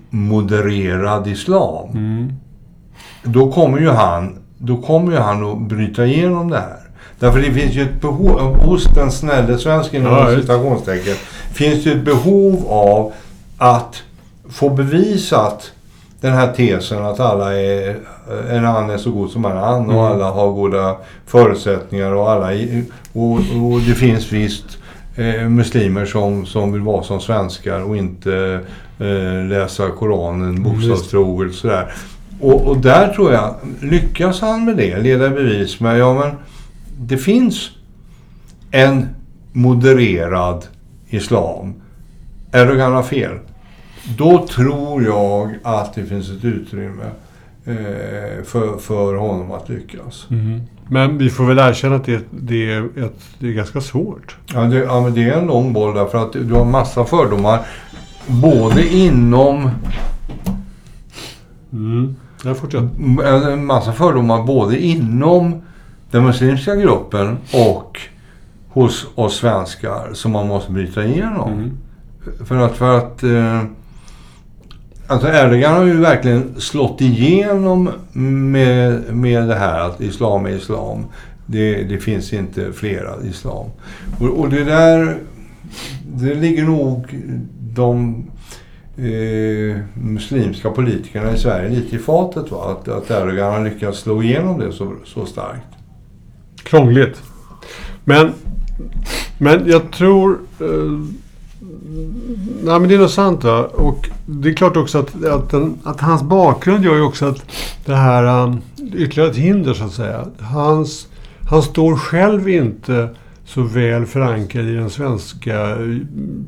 modererad 0.09 1.27
islam. 1.27 1.89
Mm. 1.89 2.33
Då 3.23 3.51
kommer 3.51 3.79
ju 3.79 3.89
han 3.89 4.39
då 4.57 4.77
kommer 4.77 5.11
ju 5.11 5.17
han 5.17 5.51
att 5.51 5.61
bryta 5.61 6.05
igenom 6.05 6.49
det 6.49 6.59
här. 6.59 6.79
Därför 7.19 7.39
det 7.39 7.53
finns 7.53 7.73
ju 7.73 7.81
ett 7.81 8.01
behov, 8.01 8.39
hos 8.39 8.83
den 8.83 9.11
snälle 9.11 9.57
svensken 9.57 10.01
inom 10.01 10.13
ja, 10.13 10.35
citationstecken, 10.35 11.15
finns 11.53 11.83
det 11.83 11.91
ett 11.91 12.05
behov 12.05 12.67
av 12.69 13.13
att 13.57 14.03
få 14.49 14.69
bevisat 14.69 15.71
den 16.21 16.33
här 16.33 16.53
tesen 16.53 17.05
att 17.05 17.19
alla 17.19 17.53
är, 17.53 17.95
en 18.49 18.65
annan 18.65 18.89
är 18.89 18.97
så 18.97 19.11
god 19.11 19.31
som 19.31 19.45
en 19.45 19.57
annan 19.57 19.83
mm. 19.83 19.95
och 19.95 20.07
alla 20.07 20.31
har 20.31 20.51
goda 20.51 20.97
förutsättningar 21.25 22.11
och 22.11 22.31
alla 22.31 22.47
och, 23.13 23.33
och 23.33 23.79
det 23.87 23.95
finns 23.95 24.31
visst 24.31 24.65
eh, 25.15 25.49
muslimer 25.49 26.05
som, 26.05 26.45
som 26.45 26.71
vill 26.71 26.81
vara 26.81 27.03
som 27.03 27.21
svenskar 27.21 27.81
och 27.83 27.97
inte 27.97 28.59
eh, 28.99 29.47
läsa 29.49 29.89
Koranen 29.89 30.63
bokstavstroget 30.63 31.49
och 31.49 31.55
sådär. 31.55 31.93
Och, 32.39 32.67
och 32.67 32.77
där 32.77 33.07
tror 33.07 33.33
jag, 33.33 33.55
lyckas 33.81 34.41
han 34.41 34.65
med 34.65 34.77
det, 34.77 34.99
leda 34.99 35.29
bevis 35.29 35.79
med, 35.79 35.97
ja 35.97 36.13
men 36.13 36.31
det 36.99 37.17
finns 37.17 37.69
en 38.71 39.07
modererad 39.51 40.65
islam 41.09 41.73
Erdogan 42.55 42.93
har 42.93 43.03
fel. 43.03 43.39
Då 44.17 44.47
tror 44.47 45.03
jag 45.03 45.55
att 45.63 45.93
det 45.93 46.05
finns 46.05 46.29
ett 46.29 46.45
utrymme 46.45 47.03
eh, 47.65 48.43
för, 48.43 48.77
för 48.77 49.15
honom 49.15 49.51
att 49.51 49.69
lyckas. 49.69 50.27
Mm. 50.29 50.61
Men 50.89 51.17
vi 51.17 51.29
får 51.29 51.45
väl 51.45 51.59
erkänna 51.59 51.95
att 51.95 52.05
det, 52.05 52.25
det, 52.31 52.71
är, 52.71 52.83
ett, 53.05 53.19
det 53.39 53.47
är 53.47 53.51
ganska 53.51 53.81
svårt. 53.81 54.37
Ja, 54.53 54.61
det, 54.61 54.77
ja, 54.77 55.01
men 55.01 55.13
det 55.13 55.23
är 55.23 55.37
en 55.37 55.47
lång 55.47 55.73
boll 55.73 55.95
därför 55.95 56.17
att 56.17 56.33
du 56.33 56.53
har 56.53 56.65
massa 56.65 57.05
fördomar. 57.05 57.59
Både 58.27 58.87
inom... 58.95 59.69
Mm. 61.73 62.15
Fortsätter. 62.55 63.51
En 63.51 63.65
massa 63.65 63.93
fördomar 63.93 64.43
både 64.43 64.79
inom 64.79 65.61
den 66.11 66.23
muslimska 66.25 66.75
gruppen 66.75 67.37
och 67.53 67.99
hos 68.69 69.07
oss 69.15 69.35
svenskar 69.35 70.09
som 70.13 70.31
man 70.31 70.47
måste 70.47 70.71
bryta 70.71 71.05
igenom. 71.05 71.53
Mm. 71.53 71.77
För 72.45 72.57
att, 72.57 72.77
för 72.77 72.97
att 72.97 73.23
eh, 73.23 73.61
alltså 75.07 75.27
Erdogan 75.27 75.73
har 75.73 75.85
ju 75.85 75.97
verkligen 75.97 76.61
slått 76.61 77.01
igenom 77.01 77.89
med, 78.51 79.15
med 79.15 79.47
det 79.47 79.55
här 79.55 79.79
att 79.79 80.01
islam 80.01 80.45
är 80.45 80.49
islam. 80.49 81.05
Det, 81.45 81.83
det 81.83 81.97
finns 81.97 82.33
inte 82.33 82.73
flera 82.73 83.13
islam. 83.23 83.65
Och, 84.19 84.27
och 84.27 84.49
det 84.49 84.63
där, 84.63 85.17
det 86.15 86.33
ligger 86.33 86.63
nog 86.63 87.19
de 87.73 88.25
eh, 88.97 89.77
muslimska 89.93 90.69
politikerna 90.69 91.33
i 91.33 91.37
Sverige 91.37 91.69
lite 91.69 91.95
i 91.95 91.99
fatet. 91.99 92.51
Va? 92.51 92.71
Att, 92.71 92.87
att 92.87 93.11
Erdogan 93.11 93.53
har 93.53 93.63
lyckats 93.63 93.99
slå 93.99 94.23
igenom 94.23 94.59
det 94.59 94.71
så, 94.71 94.93
så 95.05 95.25
starkt. 95.25 95.67
Krångligt. 96.63 97.21
Men, 98.03 98.33
men 99.37 99.67
jag 99.67 99.91
tror... 99.91 100.39
Eh, 100.59 101.24
Nej 102.63 102.79
men 102.79 102.89
det 102.89 102.95
är 102.95 102.99
nog 102.99 103.09
sant 103.09 103.43
va. 103.43 103.63
Och 103.63 104.09
det 104.25 104.49
är 104.49 104.53
klart 104.53 104.77
också 104.77 104.97
att, 104.97 105.25
att, 105.25 105.49
den, 105.49 105.77
att 105.83 106.01
hans 106.01 106.23
bakgrund 106.23 106.85
gör 106.85 106.95
ju 106.95 107.01
också 107.01 107.25
att 107.25 107.45
det 107.85 107.95
här 107.95 108.43
um, 108.43 108.61
ytterligare 108.93 109.29
ett 109.29 109.37
hinder 109.37 109.73
så 109.73 109.83
att 109.83 109.93
säga. 109.93 110.25
Hans, 110.39 111.07
han 111.49 111.61
står 111.61 111.95
själv 111.95 112.49
inte 112.49 113.09
så 113.45 113.61
väl 113.61 114.05
förankrad 114.05 114.65
i 114.65 114.73
den 114.73 114.89
svenska 114.89 115.69
eh, 115.69 115.77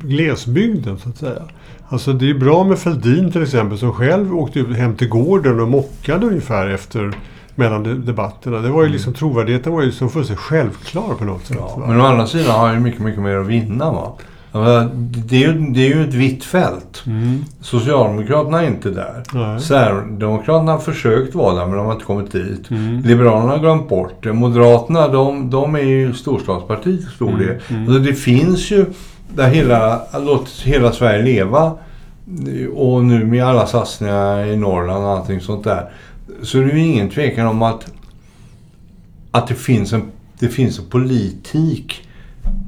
glesbygden 0.02 0.98
så 0.98 1.08
att 1.08 1.16
säga. 1.16 1.42
Alltså 1.88 2.12
det 2.12 2.30
är 2.30 2.34
bra 2.34 2.64
med 2.64 2.78
Feldin 2.78 3.32
till 3.32 3.42
exempel 3.42 3.78
som 3.78 3.92
själv 3.92 4.38
åkte 4.38 4.60
hem 4.60 4.96
till 4.96 5.08
gården 5.08 5.60
och 5.60 5.68
mockade 5.68 6.26
ungefär 6.26 6.68
efter 6.68 7.12
mellan 7.54 8.04
debatterna. 8.06 8.58
Det 8.58 8.68
var 8.68 8.80
ju 8.80 8.86
mm. 8.86 8.92
liksom, 8.92 9.14
trovärdigheten 9.14 9.72
var 9.72 9.82
ju 9.82 9.92
som 9.92 10.10
fullständigt 10.10 10.44
självklar 10.44 11.14
på 11.18 11.24
något 11.24 11.46
sätt. 11.46 11.56
Ja, 11.60 11.84
men 11.86 12.00
å 12.00 12.04
andra 12.04 12.26
sidan 12.26 12.50
har 12.50 12.66
han 12.66 12.74
ju 12.74 12.80
mycket, 12.80 13.00
mycket 13.00 13.22
mer 13.22 13.36
att 13.36 13.46
vinna 13.46 13.92
va? 13.92 14.12
Det 14.52 15.36
är, 15.36 15.40
ju, 15.40 15.52
det 15.52 15.80
är 15.80 15.94
ju 15.94 16.08
ett 16.08 16.14
vitt 16.14 16.44
fält. 16.44 17.02
Mm. 17.06 17.44
Socialdemokraterna 17.60 18.62
är 18.62 18.66
inte 18.66 18.90
där. 18.90 19.22
Nej. 19.32 19.60
Sverigedemokraterna 19.60 20.72
har 20.72 20.78
försökt 20.78 21.34
vara 21.34 21.54
där 21.54 21.66
men 21.66 21.76
de 21.76 21.86
har 21.86 21.92
inte 21.92 22.04
kommit 22.04 22.32
dit. 22.32 22.70
Mm. 22.70 23.02
Liberalerna 23.02 23.52
har 23.52 23.58
glömt 23.58 23.88
bort 23.88 24.24
det. 24.24 24.32
Moderaterna 24.32 25.08
de, 25.08 25.50
de 25.50 25.74
är 25.74 25.82
ju 25.82 26.14
storstadspartiet 26.14 27.00
till 27.00 27.10
stor 27.10 27.38
del. 27.38 27.60
Mm. 27.68 27.82
Alltså 27.82 27.98
det 27.98 28.14
finns 28.14 28.70
ju 28.70 28.86
där 29.34 29.48
hela, 29.48 30.02
låt 30.14 30.48
hela 30.64 30.92
Sverige 30.92 31.22
leva 31.22 31.72
och 32.74 33.04
nu 33.04 33.24
med 33.24 33.44
alla 33.44 33.66
satsningar 33.66 34.46
i 34.46 34.56
Norrland 34.56 35.04
och 35.04 35.10
allting 35.10 35.40
sånt 35.40 35.64
där. 35.64 35.90
Så 36.42 36.58
det 36.58 36.64
är 36.64 36.74
ju 36.74 36.86
ingen 36.86 37.10
tvekan 37.10 37.46
om 37.46 37.62
att, 37.62 37.92
att 39.30 39.46
det, 39.46 39.54
finns 39.54 39.92
en, 39.92 40.02
det 40.38 40.48
finns 40.48 40.78
en 40.78 40.84
politik 40.84 42.07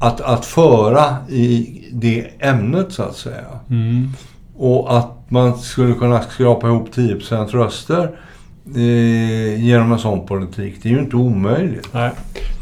att, 0.01 0.21
att 0.21 0.47
föra 0.47 1.17
i 1.29 1.81
det 1.93 2.31
ämnet 2.39 2.93
så 2.93 3.03
att 3.03 3.17
säga. 3.17 3.47
Mm. 3.71 4.09
Och 4.57 4.99
att 4.99 5.31
man 5.31 5.59
skulle 5.59 5.95
kunna 5.95 6.23
skrapa 6.23 6.69
ihop 6.69 6.89
10% 6.95 7.49
röster 7.49 8.11
eh, 8.77 9.65
genom 9.65 9.93
en 9.93 9.99
sån 9.99 10.27
politik, 10.27 10.75
det 10.83 10.89
är 10.89 10.93
ju 10.93 10.99
inte 10.99 11.17
omöjligt. 11.17 11.89
Nej. 11.93 12.11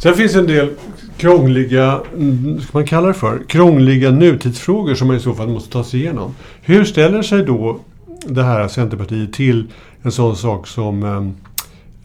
Sen 0.03 0.15
finns 0.15 0.35
en 0.35 0.47
del 0.47 0.71
krångliga, 1.17 2.01
mm, 2.17 2.61
ska 2.61 2.79
man 2.79 2.87
kalla 2.87 3.09
det 3.09 3.15
för, 3.15 3.43
krångliga 3.49 4.11
nutidsfrågor 4.11 4.95
som 4.95 5.07
man 5.07 5.17
i 5.17 5.21
så 5.21 5.35
fall 5.35 5.49
måste 5.49 5.73
ta 5.73 5.85
sig 5.85 6.01
igenom. 6.01 6.35
Hur 6.63 6.85
ställer 6.85 7.23
sig 7.23 7.45
då 7.45 7.81
det 8.27 8.43
här 8.43 8.69
Centerpartiet 8.69 9.33
till 9.33 9.67
en 10.03 10.13
sån 10.13 10.37
sak 10.37 10.67
som 10.67 11.03
eh, 11.03 11.48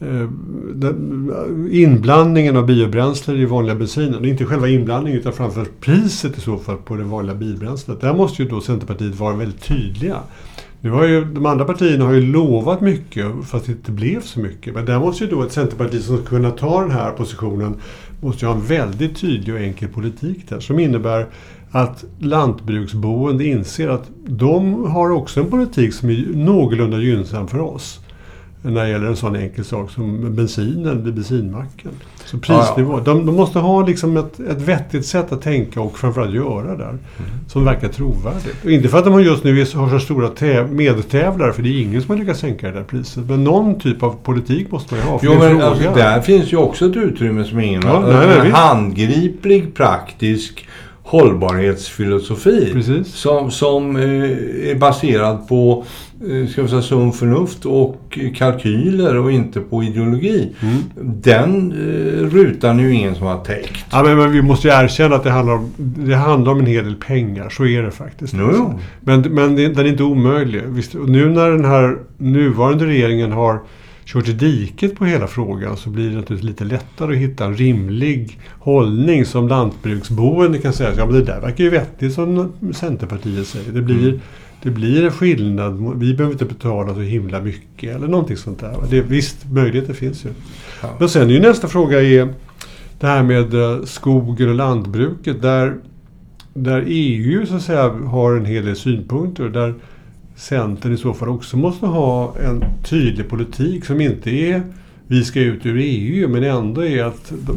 Eh, 0.04 0.28
inblandningen 1.70 2.56
av 2.56 2.66
biobränsle 2.66 3.34
i 3.34 3.44
vanliga 3.44 3.74
bensinen. 3.74 4.22
Det 4.22 4.28
är 4.28 4.30
inte 4.30 4.44
själva 4.44 4.68
inblandningen 4.68 5.20
utan 5.20 5.32
framförallt 5.32 5.80
priset 5.80 6.38
i 6.38 6.40
så 6.40 6.58
fall 6.58 6.76
på 6.76 6.96
det 6.96 7.04
vanliga 7.04 7.34
bilbränslet. 7.34 8.00
Där 8.00 8.14
måste 8.14 8.42
ju 8.42 8.48
då 8.48 8.60
Centerpartiet 8.60 9.14
vara 9.14 9.36
väldigt 9.36 9.62
tydliga. 9.62 10.16
Nu 10.80 10.90
har 10.90 11.04
ju, 11.04 11.24
de 11.24 11.46
andra 11.46 11.64
partierna 11.64 12.04
har 12.04 12.12
ju 12.12 12.20
lovat 12.20 12.80
mycket 12.80 13.26
fast 13.44 13.66
det 13.66 13.72
inte 13.72 13.92
blev 13.92 14.20
så 14.20 14.40
mycket. 14.40 14.74
Men 14.74 14.84
där 14.84 14.98
måste 14.98 15.24
ju 15.24 15.30
då 15.30 15.42
ett 15.42 15.52
Centerparti 15.52 16.02
som 16.02 16.16
ska 16.16 16.26
kunna 16.26 16.50
ta 16.50 16.80
den 16.80 16.90
här 16.90 17.10
positionen 17.10 17.74
måste 18.20 18.44
ju 18.44 18.48
ha 18.48 18.54
en 18.54 18.66
väldigt 18.66 19.16
tydlig 19.16 19.54
och 19.54 19.60
enkel 19.60 19.88
politik 19.88 20.48
där 20.48 20.60
som 20.60 20.78
innebär 20.78 21.26
att 21.70 22.04
lantbruksboende 22.18 23.44
inser 23.44 23.88
att 23.88 24.10
de 24.26 24.84
har 24.84 25.10
också 25.10 25.40
en 25.40 25.50
politik 25.50 25.94
som 25.94 26.10
är 26.10 26.26
någorlunda 26.34 26.98
gynnsam 26.98 27.48
för 27.48 27.60
oss. 27.60 28.00
När 28.66 28.84
det 28.84 28.90
gäller 28.90 29.06
en 29.06 29.16
sån 29.16 29.36
enkel 29.36 29.64
sak 29.64 29.90
som 29.90 30.34
bensinen 30.34 31.04
vid 31.04 31.14
bensinmacken. 31.14 31.90
Så 32.24 32.38
prisnivå. 32.38 33.00
De, 33.04 33.26
de 33.26 33.34
måste 33.36 33.58
ha 33.58 33.86
liksom 33.86 34.16
ett, 34.16 34.40
ett 34.40 34.60
vettigt 34.60 35.06
sätt 35.06 35.32
att 35.32 35.42
tänka 35.42 35.80
och 35.80 35.98
framförallt 35.98 36.34
göra 36.34 36.76
där. 36.76 36.98
Som 37.48 37.64
verkar 37.64 37.88
trovärdigt. 37.88 38.64
Och 38.64 38.70
inte 38.70 38.88
för 38.88 38.98
att 38.98 39.04
de 39.04 39.22
just 39.22 39.44
nu 39.44 39.60
är- 39.60 39.76
har 39.76 39.88
så 39.90 39.98
stora 39.98 40.28
täv- 40.28 40.72
medtävlare, 40.72 41.52
för 41.52 41.62
det 41.62 41.68
är 41.68 41.82
ingen 41.82 42.02
som 42.02 42.10
har 42.10 42.18
lyckats 42.18 42.40
sänka 42.40 42.66
det 42.66 42.72
där 42.72 42.82
priset. 42.82 43.24
Men 43.28 43.44
någon 43.44 43.80
typ 43.80 44.02
av 44.02 44.16
politik 44.22 44.70
måste 44.70 44.94
man 44.94 45.02
ju 45.04 45.10
ha. 45.10 45.20
Jo, 45.22 45.32
är 45.32 45.38
men 45.38 45.62
alltså, 45.62 45.94
där 45.94 46.20
finns 46.20 46.52
ju 46.52 46.56
också 46.56 46.86
ett 46.86 46.96
utrymme 46.96 47.44
som 47.44 47.60
ingen 47.60 47.82
Ja, 47.86 48.00
nej, 48.00 48.38
nej, 48.42 48.50
handgriplig, 48.50 49.74
praktisk 49.74 50.66
hållbarhetsfilosofi. 51.04 52.70
Precis. 52.72 53.14
Som, 53.14 53.50
som 53.50 53.96
eh, 53.96 54.02
är 54.70 54.74
baserad 54.74 55.48
på 55.48 55.84
eh, 56.20 56.48
ska 56.48 56.62
vi 56.62 56.68
säga, 56.68 56.82
sunt 56.82 57.16
förnuft 57.16 57.66
och 57.66 58.18
kalkyler 58.34 59.16
och 59.16 59.32
inte 59.32 59.60
på 59.60 59.82
ideologi. 59.82 60.52
Mm. 60.60 60.76
Den 61.22 61.72
eh, 61.72 62.26
rutan 62.26 62.80
är 62.80 62.82
ju 62.82 62.94
ingen 62.94 63.14
som 63.14 63.26
har 63.26 63.38
täckt. 63.38 63.84
Ja, 63.90 64.02
men, 64.02 64.18
men 64.18 64.32
vi 64.32 64.42
måste 64.42 64.68
ju 64.68 64.74
erkänna 64.74 65.16
att 65.16 65.24
det 65.24 65.30
handlar, 65.30 65.54
om, 65.54 65.72
det 65.76 66.14
handlar 66.14 66.52
om 66.52 66.60
en 66.60 66.66
hel 66.66 66.84
del 66.84 66.96
pengar. 66.96 67.48
Så 67.48 67.66
är 67.66 67.82
det 67.82 67.90
faktiskt. 67.90 68.34
Jo, 68.38 68.50
jo. 68.52 68.80
Men, 69.00 69.20
men 69.20 69.56
den 69.56 69.78
är 69.78 69.84
inte 69.84 70.02
omöjlig. 70.02 70.62
Visst, 70.66 70.94
nu 70.94 71.28
när 71.28 71.50
den 71.50 71.64
här 71.64 71.98
nuvarande 72.18 72.86
regeringen 72.86 73.32
har 73.32 73.60
kört 74.04 74.28
i 74.28 74.32
diket 74.32 74.96
på 74.96 75.04
hela 75.04 75.26
frågan 75.26 75.76
så 75.76 75.90
blir 75.90 76.10
det 76.10 76.16
naturligtvis 76.16 76.50
lite 76.50 76.64
lättare 76.64 77.12
att 77.12 77.20
hitta 77.20 77.44
en 77.44 77.56
rimlig 77.56 78.38
hållning 78.58 79.24
som 79.24 79.48
lantbruksboende 79.48 80.58
kan 80.58 80.72
säga. 80.72 80.92
Ja, 80.96 81.06
men 81.06 81.14
det 81.14 81.24
där 81.24 81.40
verkar 81.40 81.64
ju 81.64 81.70
vettigt 81.70 82.12
som 82.14 82.52
Centerpartiet 82.74 83.46
säger. 83.46 83.72
Det 83.72 83.82
blir, 83.82 84.08
Mm. 84.08 84.20
det 84.62 84.70
blir 84.70 85.04
en 85.04 85.10
skillnad. 85.10 85.98
Vi 85.98 86.14
behöver 86.14 86.32
inte 86.32 86.44
betala 86.44 86.94
så 86.94 87.00
himla 87.00 87.40
mycket 87.40 87.96
eller 87.96 88.08
någonting 88.08 88.36
sånt 88.36 88.60
där. 88.60 88.76
Det, 88.90 89.00
visst, 89.00 89.50
möjligheter 89.50 89.94
finns 89.94 90.24
ju. 90.24 90.28
Ja. 90.82 90.88
Men 90.98 91.08
sen 91.08 91.28
är 91.30 91.34
ju 91.34 91.40
nästa 91.40 91.68
fråga 91.68 92.02
är 92.02 92.34
det 93.00 93.06
här 93.06 93.22
med 93.22 93.54
eh, 93.54 93.82
skogen 93.84 94.48
och 94.48 94.54
lantbruket. 94.54 95.42
Där, 95.42 95.74
där 96.54 96.84
EU 96.86 97.46
så 97.46 97.54
att 97.56 97.62
säga 97.62 97.88
har 97.88 98.32
en 98.36 98.44
hel 98.44 98.64
del 98.64 98.76
synpunkter. 98.76 99.48
Där 99.48 99.74
Centern 100.36 100.94
i 100.94 100.96
så 100.96 101.14
fall 101.14 101.28
också 101.28 101.56
måste 101.56 101.86
ha 101.86 102.34
en 102.44 102.64
tydlig 102.84 103.28
politik 103.28 103.84
som 103.84 104.00
inte 104.00 104.30
är 104.30 104.62
vi 105.06 105.24
ska 105.24 105.40
ut 105.40 105.66
ur 105.66 105.78
EU 105.78 106.28
men 106.28 106.44
ändå 106.44 106.84
är 106.84 107.04
att 107.04 107.32
de, 107.46 107.56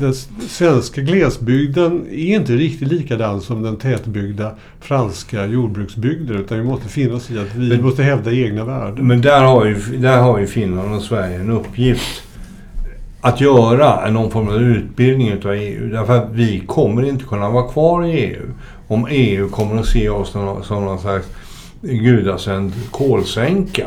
den 0.00 0.14
svenska 0.48 1.00
glesbygden 1.00 2.06
är 2.10 2.34
inte 2.36 2.52
riktigt 2.52 2.88
likadan 2.88 3.40
som 3.40 3.62
den 3.62 3.76
tätbyggda 3.76 4.54
franska 4.80 5.46
jordbruksbygden 5.46 6.36
utan 6.36 6.58
vi 6.58 6.64
måste 6.64 6.88
finna 6.88 7.14
oss 7.14 7.30
i 7.30 7.38
att 7.38 7.54
vi 7.54 7.68
Men- 7.68 7.82
måste 7.82 8.02
hävda 8.02 8.32
egna 8.32 8.64
värden. 8.64 9.06
Men 9.06 9.20
där 9.20 9.42
har, 9.42 9.64
ju, 9.66 9.76
där 9.98 10.22
har 10.22 10.38
ju 10.38 10.46
Finland 10.46 10.94
och 10.94 11.02
Sverige 11.02 11.36
en 11.40 11.50
uppgift 11.50 12.22
att 13.20 13.40
göra 13.40 14.10
någon 14.10 14.30
form 14.30 14.48
av 14.48 14.62
utbildning 14.62 15.28
utav 15.28 15.52
EU. 15.52 15.88
Därför 15.90 16.18
att 16.18 16.30
vi 16.32 16.62
kommer 16.66 17.02
inte 17.02 17.24
kunna 17.24 17.50
vara 17.50 17.68
kvar 17.68 18.04
i 18.04 18.10
EU 18.12 18.42
om 18.88 19.06
EU 19.10 19.48
kommer 19.48 19.80
att 19.80 19.86
se 19.86 20.08
oss 20.08 20.30
som, 20.30 20.62
som 20.62 20.84
någon 20.84 20.98
slags 20.98 21.26
gudasänd 21.82 22.72
kolsänka 22.90 23.86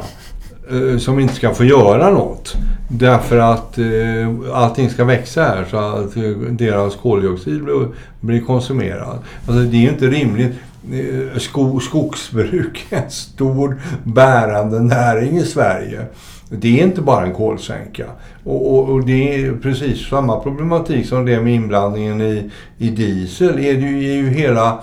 eh, 0.69 0.97
som 0.97 1.19
inte 1.19 1.33
ska 1.33 1.53
få 1.53 1.63
göra 1.63 2.09
något. 2.09 2.55
Därför 2.89 3.37
att 3.37 3.77
eh, 3.77 4.53
allting 4.53 4.89
ska 4.89 5.03
växa 5.05 5.43
här 5.43 5.65
så 5.71 5.77
att 5.77 6.17
eh, 6.17 6.23
deras 6.51 6.95
koldioxid 6.95 7.63
blir, 7.63 7.87
blir 8.19 8.41
konsumerad. 8.41 9.17
Alltså 9.47 9.63
det 9.63 9.77
är 9.77 9.81
ju 9.81 9.89
inte 9.89 10.07
rimligt. 10.07 10.53
Eh, 10.91 11.39
sko, 11.39 11.79
skogsbruk 11.79 12.85
är 12.89 12.97
en 13.03 13.11
stor 13.11 13.81
bärande 14.03 14.79
näring 14.79 15.37
i 15.37 15.43
Sverige. 15.43 16.05
Det 16.49 16.79
är 16.79 16.83
inte 16.83 17.01
bara 17.01 17.25
en 17.25 17.33
kolsänka. 17.33 18.05
Och, 18.43 18.73
och, 18.73 18.89
och 18.89 19.05
det 19.05 19.45
är 19.45 19.53
precis 19.53 20.07
samma 20.09 20.39
problematik 20.39 21.07
som 21.07 21.25
det 21.25 21.41
med 21.41 21.53
inblandningen 21.53 22.21
i, 22.21 22.51
i 22.77 22.89
diesel. 22.89 23.59
Är 23.59 23.73
ju, 23.73 24.11
är 24.11 24.15
ju 24.15 24.29
hela 24.29 24.79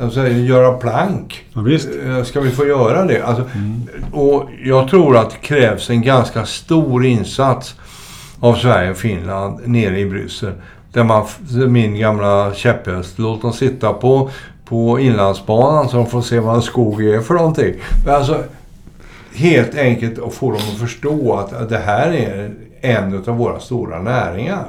Alltså, 0.00 0.28
göra 0.28 0.72
plank. 0.72 1.44
Ja, 1.54 1.60
visst. 1.60 1.88
Eh, 2.06 2.22
Ska 2.22 2.40
vi 2.40 2.50
få 2.50 2.66
göra 2.66 3.04
det? 3.04 3.22
Alltså, 3.22 3.44
Mm. 3.54 3.82
och 4.12 4.48
jag 4.64 4.88
tror 4.88 5.16
att 5.16 5.30
det 5.30 5.36
krävs 5.36 5.90
en 5.90 6.02
ganska 6.02 6.44
stor 6.46 7.04
insats 7.06 7.74
av 8.40 8.54
Sverige 8.54 8.90
och 8.90 8.96
Finland 8.96 9.60
nere 9.64 9.98
i 10.00 10.06
Bryssel. 10.06 10.52
Där 10.92 11.04
man, 11.04 11.26
min 11.68 11.98
gamla 11.98 12.54
käpphäst, 12.54 13.18
låt 13.18 13.42
dem 13.42 13.52
sitta 13.52 13.92
på, 13.92 14.30
på 14.64 15.00
inlandsbanan 15.00 15.88
så 15.88 15.96
de 15.96 16.06
får 16.06 16.22
se 16.22 16.38
vad 16.40 16.54
en 16.56 16.62
skog 16.62 17.04
är 17.04 17.20
för 17.20 17.34
någonting. 17.34 17.74
Alltså, 18.08 18.38
helt 19.34 19.74
enkelt 19.74 20.18
att 20.18 20.34
få 20.34 20.50
dem 20.50 20.60
att 20.72 20.78
förstå 20.80 21.34
att, 21.36 21.68
det 21.68 21.78
här 21.78 22.12
är 22.12 22.50
en 22.80 23.22
av 23.26 23.36
våra 23.36 23.60
stora 23.60 24.02
näringar. 24.02 24.64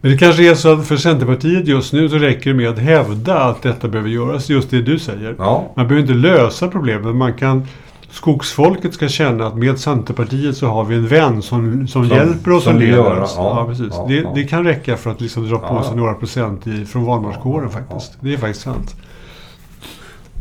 Men 0.00 0.10
det 0.12 0.18
kanske 0.18 0.50
är 0.50 0.54
så 0.54 0.72
att 0.72 0.86
för 0.86 0.96
Centerpartiet 0.96 1.66
just 1.66 1.92
nu 1.92 2.08
så 2.08 2.16
räcker 2.18 2.50
det 2.50 2.56
med 2.56 2.68
att 2.70 2.78
hävda 2.78 3.38
att 3.38 3.62
detta 3.62 3.88
behöver 3.88 4.10
göras, 4.10 4.48
just 4.50 4.70
det 4.70 4.82
du 4.82 4.98
säger. 4.98 5.34
Ja. 5.38 5.72
Man 5.76 5.88
behöver 5.88 6.00
inte 6.08 6.28
lösa 6.28 6.68
problemet. 6.68 7.14
Man 7.16 7.32
kan, 7.34 7.66
skogsfolket 8.10 8.94
ska 8.94 9.08
känna 9.08 9.46
att 9.46 9.56
med 9.56 9.78
Centerpartiet 9.78 10.56
så 10.56 10.66
har 10.66 10.84
vi 10.84 10.94
en 10.94 11.06
vän 11.06 11.42
som, 11.42 11.88
som, 11.88 12.08
Som- 12.08 12.16
hjälper 12.16 12.50
oss 12.52 12.64
som 12.64 12.74
och 12.74 12.80
leder 12.80 13.20
oss. 13.20 13.34
ja, 13.36 13.56
Ja, 13.60 13.66
precis. 13.68 13.86
ja, 13.90 14.06
det, 14.08 14.26
det 14.34 14.44
kan 14.44 14.64
räcka 14.64 14.96
för 14.96 15.10
att 15.10 15.20
liksom 15.20 15.48
dra 15.48 15.58
på 15.58 15.82
sig 15.82 15.96
några 15.96 16.14
procent 16.14 16.66
i, 16.66 16.84
från 16.84 17.04
valmanskåren 17.04 17.70
faktiskt. 17.70 18.16
Det 18.20 18.32
är 18.32 18.36
faktiskt 18.36 18.60
sant. 18.64 18.96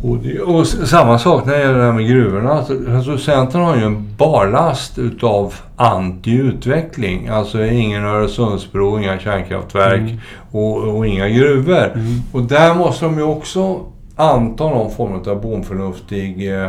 Och, 0.04 0.18
det, 0.18 0.40
och 0.40 0.68
samma 0.68 1.20
sak 1.20 1.46
när 1.46 1.54
det 1.54 1.60
gäller 1.60 1.78
det 1.78 1.84
här 1.84 1.92
med 1.94 2.08
gruvorna. 2.08 2.52
Alltså, 2.52 2.74
alltså 2.96 3.18
Centern 3.18 3.62
har 3.62 3.76
ju 3.76 3.84
en 3.84 4.16
barlast 4.18 5.00
utav 5.00 5.54
anti-utveckling. 5.78 7.28
Alltså 7.30 7.66
ingen 7.66 8.06
Öresundsbro, 8.06 9.00
inga 9.00 9.20
kärnkraftverk 9.20 10.00
Mm. 10.02 10.18
och, 10.52 10.78
och 10.78 11.08
inga 11.08 11.30
gruvor. 11.30 11.92
Mm. 11.94 12.22
Och 12.32 12.42
där 12.42 12.76
måste 12.76 13.06
de 13.06 13.18
ju 13.18 13.24
också 13.24 13.80
anta 14.16 14.64
någon 14.64 14.92
form 14.92 15.14
av 15.28 15.42
bomförnuftig 15.42 16.54
eh, 16.54 16.66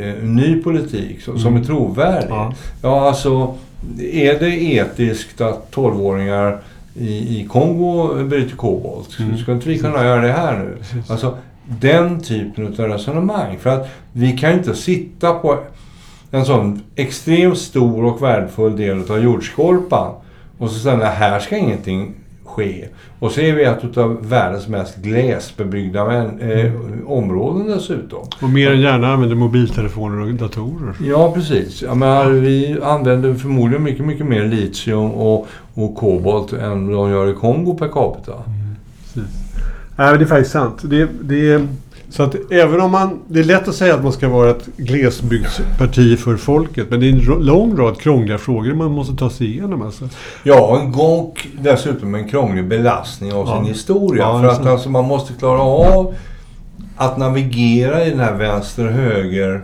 eh, 0.00 0.22
ny 0.22 0.62
politik 0.62 1.22
som, 1.22 1.38
som 1.38 1.56
är 1.56 1.64
trovärdig. 1.64 2.26
Mm. 2.30 2.38
Ja. 2.38 2.52
Ja, 2.82 3.08
alltså 3.08 3.54
är 4.12 4.38
det 4.38 4.62
etiskt 4.62 5.40
att 5.40 5.70
12-åringar 5.74 6.58
i, 6.94 7.40
i 7.40 7.46
Kongo 7.50 8.24
bryter 8.24 8.56
kobolt? 8.56 9.18
Mm. 9.18 9.38
Ska 9.38 9.52
inte 9.52 9.68
vi 9.68 9.78
kunna 9.78 10.04
göra 10.04 10.20
det 10.20 10.32
här 10.32 10.58
nu? 10.58 10.76
Precis. 10.78 11.10
Alltså 11.10 11.36
den 11.80 12.20
typen 12.20 12.66
av 12.66 12.88
resonemang. 12.88 13.58
För 13.58 13.70
att 13.70 13.88
vi 14.12 14.38
kan 14.38 14.52
inte 14.52 14.74
sitta 14.74 15.34
på 15.34 15.58
en 16.30 16.44
sån 16.44 16.82
extremt 16.96 17.58
stor 17.58 18.04
och 18.04 18.22
värdefull 18.22 18.76
del 18.76 19.10
av 19.10 19.18
jordskorpan 19.18 20.12
och 20.58 20.70
så 20.70 20.78
säga 20.78 21.06
här 21.06 21.40
ska 21.40 21.56
ingenting 21.56 22.14
ske. 22.44 22.88
Och 23.18 23.30
så 23.30 23.40
är 23.40 23.52
vi 23.52 23.64
ett 23.64 23.96
av 23.96 24.28
världens 24.28 24.68
mest 24.68 24.96
glesbebyggda 24.96 26.24
eh, 26.24 26.72
områden 27.06 27.66
dessutom. 27.66 28.26
Och 28.42 28.50
mer 28.50 28.70
än 28.70 28.80
gärna 28.80 29.12
använder 29.12 29.36
mobiltelefoner 29.36 30.20
och 30.20 30.34
datorer. 30.34 30.94
Ja, 31.04 31.32
precis. 31.32 31.82
Jag 31.82 31.96
menar, 31.96 32.30
vi 32.30 32.78
använder 32.82 33.34
förmodligen 33.34 33.82
mycket, 33.82 34.06
mycket 34.06 34.26
mer 34.26 34.44
litium 34.44 35.10
och, 35.10 35.46
och 35.74 35.96
kobolt 35.96 36.52
än 36.52 36.92
de 36.92 37.10
gör 37.10 37.30
i 37.30 37.34
Kongo 37.34 37.76
per 37.78 37.88
capita. 37.88 38.32
Precis. 38.32 38.59
Nej, 40.00 40.18
det 40.18 40.24
är 40.24 40.26
faktiskt 40.26 40.52
sant. 40.52 40.78
Det, 40.82 41.08
det, 41.22 41.66
så 42.10 42.22
att 42.22 42.34
även 42.52 42.80
om 42.80 42.90
man... 42.90 43.20
Det 43.28 43.40
är 43.40 43.44
lätt 43.44 43.68
att 43.68 43.74
säga 43.74 43.94
att 43.94 44.02
man 44.02 44.12
ska 44.12 44.28
vara 44.28 44.50
ett 44.50 44.66
glesbygdsparti 44.76 46.18
för 46.18 46.36
folket. 46.36 46.86
Men 46.90 47.00
det 47.00 47.06
är 47.06 47.12
en 47.12 47.44
lång 47.44 47.76
rad 47.76 48.00
krångliga 48.00 48.38
frågor 48.38 48.74
man 48.74 48.92
måste 48.92 49.16
ta 49.16 49.30
sig 49.30 49.46
igenom. 49.46 49.82
Alltså. 49.82 50.08
Ja, 50.42 50.80
en 50.80 50.92
gång 50.92 51.32
dessutom 51.60 52.14
en 52.14 52.28
krånglig 52.28 52.68
belastning 52.68 53.32
av 53.32 53.46
sin 53.46 53.54
Ja. 53.54 53.62
historia. 53.62 54.22
Ja, 54.22 54.40
för 54.40 54.48
att 54.48 54.66
alltså, 54.66 54.90
man 54.90 55.04
måste 55.04 55.32
klara 55.32 55.60
av 55.60 56.14
att 56.96 57.18
navigera 57.18 58.04
i 58.04 58.10
den 58.10 58.20
här 58.20 58.34
vänster-höger 58.34 59.62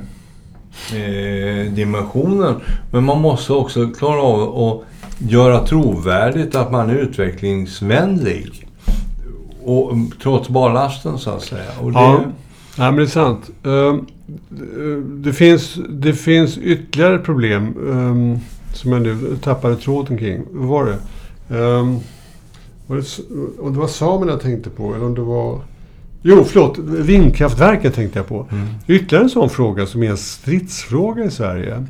eh, 0.93 1.73
dimensionen. 1.73 2.55
Men 2.91 3.05
man 3.05 3.21
måste 3.21 3.53
också 3.53 3.87
klara 3.99 4.23
av 4.23 4.65
att 4.65 4.83
göra 5.31 5.67
trovärdigt 5.67 6.55
att 6.55 6.73
man 6.73 6.91
är 6.91 6.95
utvecklingsvänlig. 6.95 8.66
Och, 9.67 9.97
trots 10.23 10.49
barlasten 10.49 11.19
så 11.19 11.31
att 11.31 11.43
säga. 11.43 11.71
Och 11.81 11.93
det, 11.93 11.99
Ja. 11.99 12.21
Nej, 12.79 12.93
men 12.93 12.97
det 12.97 13.03
är 13.03 13.07
sant. 13.07 13.51
Ehm, 13.65 14.07
Det 15.23 15.33
finns, 15.33 15.79
det 15.89 16.13
finns 16.13 16.59
ytterligare 16.59 17.19
problem 17.19 17.75
ehm, 17.91 18.39
som 18.75 18.93
jag 18.93 19.03
nu 19.03 19.37
tappade 19.43 19.77
tråden 19.77 20.19
kring. 20.19 20.43
Vad 20.51 20.69
var 20.69 20.85
det? 20.85 20.99
Ehm, 21.59 21.99
var 22.87 22.97
det 22.97 23.05
Om 23.61 23.73
det 23.73 23.79
var 23.79 23.87
samerna 23.89 24.33
jag 24.33 24.41
tänkte 24.41 24.71
på 24.71 24.95
eller 24.95 25.05
om 25.05 25.15
det 25.15 25.21
var... 25.21 25.61
Jo, 26.23 26.45
förlåt. 26.45 26.79
Vindkraftverken 26.79 27.93
tänkte 27.93 28.19
jag 28.19 28.29
på. 28.29 28.47
Mm. 28.53 28.67
Ytterligare 28.87 29.25
en 29.25 29.31
sån 29.31 29.51
fråga 29.51 29.87
som 29.87 30.03
är 30.03 30.11
en 30.11 30.17
stridsfråga 30.17 31.25
i 31.25 31.31
Sverige. 31.31 31.87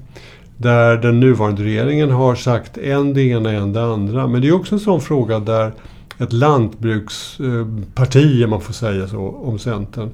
Där 0.57 0.97
den 0.97 1.21
nuvarande 1.21 1.63
regeringen 1.65 2.11
har 2.11 2.35
sagt 2.35 2.79
en 2.79 3.15
det 3.15 3.23
ena, 3.23 3.51
en 3.53 3.73
det 3.73 3.85
andra. 3.85 4.27
Men 4.27 4.41
det 4.41 4.49
är 4.49 4.55
också 4.55 4.75
en 4.75 4.81
sån 4.81 5.01
fråga 5.01 5.39
där 5.39 5.73
ett 6.19 6.33
lantbruksparti, 6.33 8.41
eh, 8.41 8.45
om 8.45 8.51
man 8.51 8.61
får 8.61 8.73
säga 8.73 9.09
så, 9.09 9.29
om 9.29 9.59
Centern, 9.59 10.11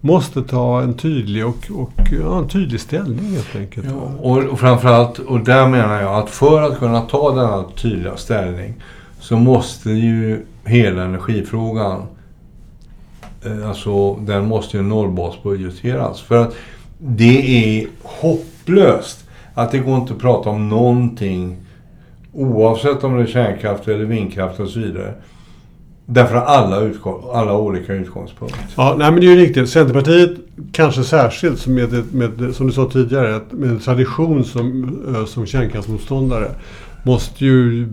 måste 0.00 0.42
ta 0.42 0.82
en 0.82 0.94
tydlig 0.94 1.46
och, 1.46 1.70
och 1.74 1.92
ja, 2.22 2.38
en 2.38 2.48
tydlig 2.48 2.80
ställning 2.80 3.34
helt 3.34 3.56
enkelt. 3.56 3.86
Ja, 3.90 4.12
och, 4.20 4.44
och 4.44 4.60
framförallt, 4.60 5.18
och 5.18 5.40
där 5.40 5.68
menar 5.68 6.00
jag 6.00 6.14
att 6.14 6.30
för 6.30 6.62
att 6.62 6.78
kunna 6.78 7.00
ta 7.00 7.34
denna 7.34 7.64
tydliga 7.76 8.16
ställning 8.16 8.74
så 9.20 9.36
måste 9.36 9.90
ju 9.90 10.44
hela 10.64 11.04
energifrågan, 11.04 12.02
eh, 13.44 13.68
alltså 13.68 14.14
den 14.14 14.48
måste 14.48 14.76
ju 14.76 14.82
nollbasbudgeteras. 14.82 16.20
För 16.20 16.42
att 16.42 16.54
det 16.98 17.78
är 17.78 17.86
hopplöst 18.02 19.24
att 19.54 19.70
det 19.70 19.78
går 19.78 19.96
inte 19.96 20.12
att 20.12 20.18
prata 20.18 20.50
om 20.50 20.68
någonting 20.68 21.56
oavsett 22.32 23.04
om 23.04 23.16
det 23.16 23.22
är 23.22 23.26
kärnkraft 23.26 23.88
eller 23.88 24.04
vindkraft 24.04 24.60
och 24.60 24.68
så 24.68 24.80
vidare. 24.80 25.14
Därför 26.10 26.36
att 26.36 26.46
alla, 26.46 26.80
utgång, 26.80 27.22
alla 27.32 27.56
olika 27.56 27.92
utgångspunkter. 27.94 28.60
Ja, 28.76 28.94
nej, 28.98 29.10
men 29.10 29.20
det 29.20 29.26
är 29.26 29.30
ju 29.30 29.40
riktigt. 29.40 29.70
Centerpartiet 29.70 30.30
kanske 30.72 31.04
särskilt 31.04 31.66
med, 31.66 32.14
med, 32.14 32.54
som 32.54 32.66
du 32.66 32.72
sa 32.72 32.90
tidigare, 32.90 33.40
med 33.50 33.70
en 33.70 33.78
tradition 33.78 34.44
som, 34.44 34.98
eh, 35.14 35.24
som 35.24 35.46
kärnkraftsmotståndare 35.46 36.50
måste 37.02 37.44
ju 37.44 37.86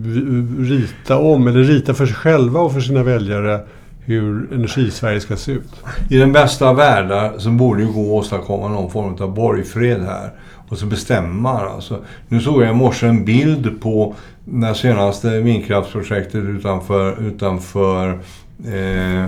rita 0.58 1.18
om, 1.18 1.48
eller 1.48 1.62
rita 1.62 1.94
för 1.94 2.06
sig 2.06 2.14
själva 2.14 2.60
och 2.60 2.72
för 2.72 2.80
sina 2.80 3.02
väljare 3.02 3.60
hur 4.04 4.52
energisverige 4.52 5.20
ska 5.20 5.36
se 5.36 5.52
ut. 5.52 5.72
I 6.10 6.16
den 6.16 6.32
bästa 6.32 6.68
av 6.68 6.76
världar 6.76 7.38
så 7.38 7.50
borde 7.50 7.80
det 7.80 7.92
gå 7.92 8.00
att 8.00 8.24
åstadkomma 8.24 8.68
någon 8.68 8.90
form 8.90 9.16
av 9.20 9.34
borgfred 9.34 10.02
här. 10.02 10.30
Och 10.68 10.78
så 10.78 10.86
bestämmer 10.86 11.28
man 11.28 11.68
alltså. 11.68 11.98
Nu 12.28 12.40
såg 12.40 12.62
jag 12.62 12.70
i 12.70 12.74
morse 12.74 13.06
en 13.06 13.24
bild 13.24 13.80
på 13.80 14.14
det 14.44 14.74
senaste 14.74 15.40
vindkraftsprojektet 15.40 16.44
utanför, 16.44 17.22
utanför 17.22 18.18
eh, 18.66 19.24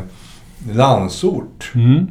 Landsort. 0.73 1.73
Mm. 1.75 2.07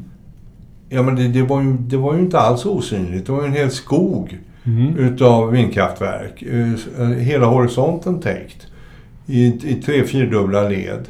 Ja 0.89 1.01
men 1.03 1.15
det, 1.15 1.27
det, 1.27 1.41
var 1.43 1.61
ju, 1.61 1.73
det 1.77 1.97
var 1.97 2.13
ju 2.13 2.19
inte 2.19 2.39
alls 2.39 2.65
osynligt. 2.65 3.25
Det 3.25 3.31
var 3.31 3.41
ju 3.41 3.47
en 3.47 3.53
hel 3.53 3.71
skog 3.71 4.37
Mm. 4.63 4.97
utav 4.97 5.51
vindkraftverk. 5.51 6.41
Eh, 6.99 7.05
Hela 7.07 7.45
horisonten 7.45 8.19
täckt. 8.19 8.67
I, 9.25 9.45
i 9.45 9.81
tre, 9.85 10.03
fyrdubbla 10.03 10.69
led. 10.69 11.05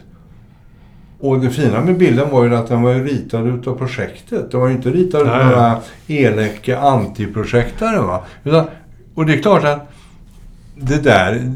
Och 1.19 1.39
det 1.39 1.49
fina 1.49 1.81
med 1.81 1.97
bilden 1.97 2.29
var 2.29 2.43
ju 2.43 2.55
att 2.55 2.67
den 2.67 2.81
var 2.81 2.93
ritad 2.93 3.47
utav 3.47 3.77
projektet. 3.77 4.51
Det 4.51 4.57
var 4.57 4.67
ju 4.67 4.73
inte 4.73 4.89
ritad 4.89 5.27
Nej. 5.27 5.45
några 5.45 5.79
elaka 6.07 6.79
antiprojektare 6.79 7.99
va. 7.99 8.23
Utan, 8.43 8.65
och 9.15 9.25
det 9.25 9.33
är 9.33 9.41
klart 9.41 9.63
att 9.63 9.91
det 10.75 11.03
där, 11.03 11.53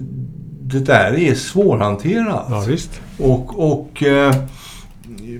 det 0.61 0.79
där 0.79 1.19
är 1.19 1.33
svårhanterat. 1.33 2.45
Ja, 2.49 2.63
visst. 2.67 3.01
Och, 3.19 3.71
och 3.71 4.03
eh, 4.03 4.35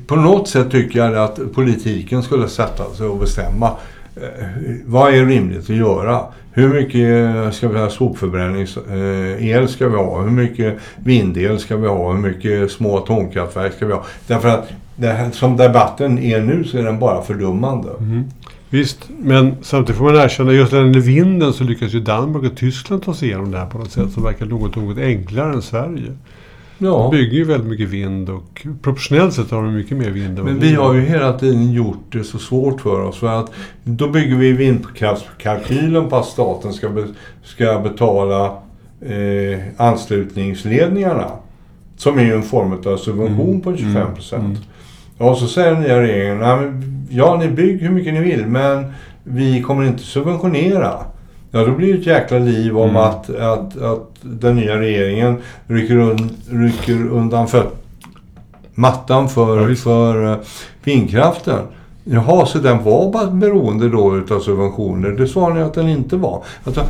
på 0.07 0.15
något 0.15 0.47
sätt 0.47 0.71
tycker 0.71 0.99
jag 0.99 1.15
att 1.15 1.53
politiken 1.53 2.23
skulle 2.23 2.47
sätta 2.47 2.93
sig 2.93 3.07
och 3.07 3.19
bestämma 3.19 3.71
Eh, 4.15 4.23
vad 4.85 5.13
är 5.13 5.25
rimligt 5.25 5.69
att 5.69 5.75
göra. 5.75 6.21
Hur 6.51 6.69
mycket 6.69 7.35
eh, 7.35 7.51
ska 7.51 7.67
vi 7.67 7.79
ha 7.79 7.89
sopförbränningsel 7.89 8.83
eh, 9.61 9.67
ska 9.67 9.87
vi 9.87 9.95
ha? 9.95 10.21
Hur 10.21 10.31
mycket 10.31 10.77
vindel 11.03 11.59
ska 11.59 11.77
vi 11.77 11.87
ha? 11.87 12.13
Hur 12.13 12.19
mycket 12.19 12.71
små 12.71 12.97
atomkraftverk 12.97 13.73
ska 13.73 13.85
vi 13.85 13.93
ha? 13.93 14.05
Därför 14.27 14.49
att 14.49 14.69
det 14.95 15.07
här, 15.07 15.31
som 15.31 15.57
debatten 15.57 16.19
är 16.19 16.41
nu 16.41 16.63
så 16.63 16.77
är 16.77 16.83
den 16.83 16.99
bara 16.99 17.21
fördummande. 17.21 17.89
Mm. 17.99 18.23
Visst, 18.69 19.09
men 19.19 19.55
samtidigt 19.61 19.97
får 19.97 20.05
man 20.05 20.15
erkänna 20.15 20.51
just 20.51 20.71
när 20.71 20.79
det 20.79 20.87
gäller 20.87 20.99
vinden 20.99 21.53
så 21.53 21.63
lyckas 21.63 21.93
ju 21.93 21.99
Danmark 21.99 22.51
och 22.51 22.57
Tyskland 22.57 23.03
ta 23.03 23.13
sig 23.13 23.27
igenom 23.27 23.51
det 23.51 23.57
här 23.57 23.65
på 23.65 23.77
något 23.77 23.91
sätt 23.91 24.11
som 24.11 24.23
verkar 24.23 24.45
något, 24.45 24.75
något 24.75 24.97
enklare 24.97 25.53
än 25.53 25.61
Sverige. 25.61 26.17
De 26.81 26.87
Ja. 26.87 27.09
bygger 27.11 27.33
ju 27.37 27.43
väldigt 27.43 27.69
mycket 27.69 27.89
vind 27.89 28.29
och 28.29 28.67
proportionellt 28.81 29.33
sett 29.33 29.51
har 29.51 29.63
de 29.63 29.75
mycket 29.75 29.97
mer 29.97 30.09
vind 30.09 30.39
än 30.39 30.45
Men 30.45 30.59
vi 30.59 30.73
har. 30.73 30.93
ju 30.93 31.01
hela 31.01 31.33
tiden 31.39 31.71
gjort 31.71 32.03
det 32.11 32.23
så 32.23 32.37
svårt 32.37 32.81
för 32.81 33.01
oss. 33.01 33.17
För 33.19 33.39
att 33.39 33.51
då 33.83 34.07
bygger 34.09 34.35
vi 34.35 34.51
vindkraftskalkylen 34.51 36.09
på 36.09 36.15
att 36.15 36.25
staten 36.25 36.73
ska, 36.73 36.89
be, 36.89 37.07
ska 37.43 37.79
betala 37.79 38.45
eh, 39.01 39.59
anslutningsledningarna. 39.77 41.27
Som 41.97 42.19
är 42.19 42.23
ju 42.23 42.33
en 42.33 42.43
form 42.43 42.73
av 42.85 42.97
subvention 42.97 43.49
Mm, 43.49 43.61
på 43.61 43.77
25 43.77 43.95
mm, 44.01 44.13
procent. 44.15 44.43
mm. 44.43 44.57
Ja, 45.17 45.29
och 45.31 45.37
så 45.37 45.47
säger 45.47 45.71
den 45.71 45.81
nya 45.81 46.01
regeringen, 46.01 46.37
"Nej, 46.37 46.57
men, 46.57 47.05
ja 47.09 47.37
ni 47.39 47.47
bygger 47.47 47.79
hur 47.87 47.89
mycket 47.95 48.13
ni 48.13 48.19
vill 48.21 48.45
men 48.45 48.85
vi 49.23 49.61
kommer 49.61 49.83
inte 49.87 50.03
subventionera. 50.03 50.93
Ja, 51.51 51.65
då 51.65 51.71
blir 51.71 51.93
det 51.93 51.99
ett 51.99 52.05
jäkla 52.05 52.39
liv 52.39 52.77
om 52.77 52.89
Mm. 52.89 53.01
att, 53.01 53.29
att, 53.35 53.81
att 53.81 54.09
den 54.21 54.55
nya 54.55 54.79
regeringen 54.79 55.37
rycker, 55.67 55.95
un, 55.97 56.29
rycker 56.49 57.07
undan 57.07 57.47
föt, 57.47 57.67
mattan 58.73 59.23
Ja, 59.23 59.27
för, 59.27 59.65
visst. 59.65 59.83
för 59.83 60.31
eh, 60.31 60.37
vindkraften. 60.83 61.59
Jaha, 62.03 62.45
så 62.45 62.57
den 62.57 62.83
var 62.83 63.11
bara 63.11 63.27
beroende 63.31 63.89
då 63.89 64.17
utav 64.17 64.39
subventioner. 64.39 65.09
Det 65.09 65.27
sa 65.27 65.49
ni 65.53 65.61
att 65.61 65.73
den 65.73 65.89
inte 65.89 66.15
var. 66.15 66.43
Alltså, 66.63 66.83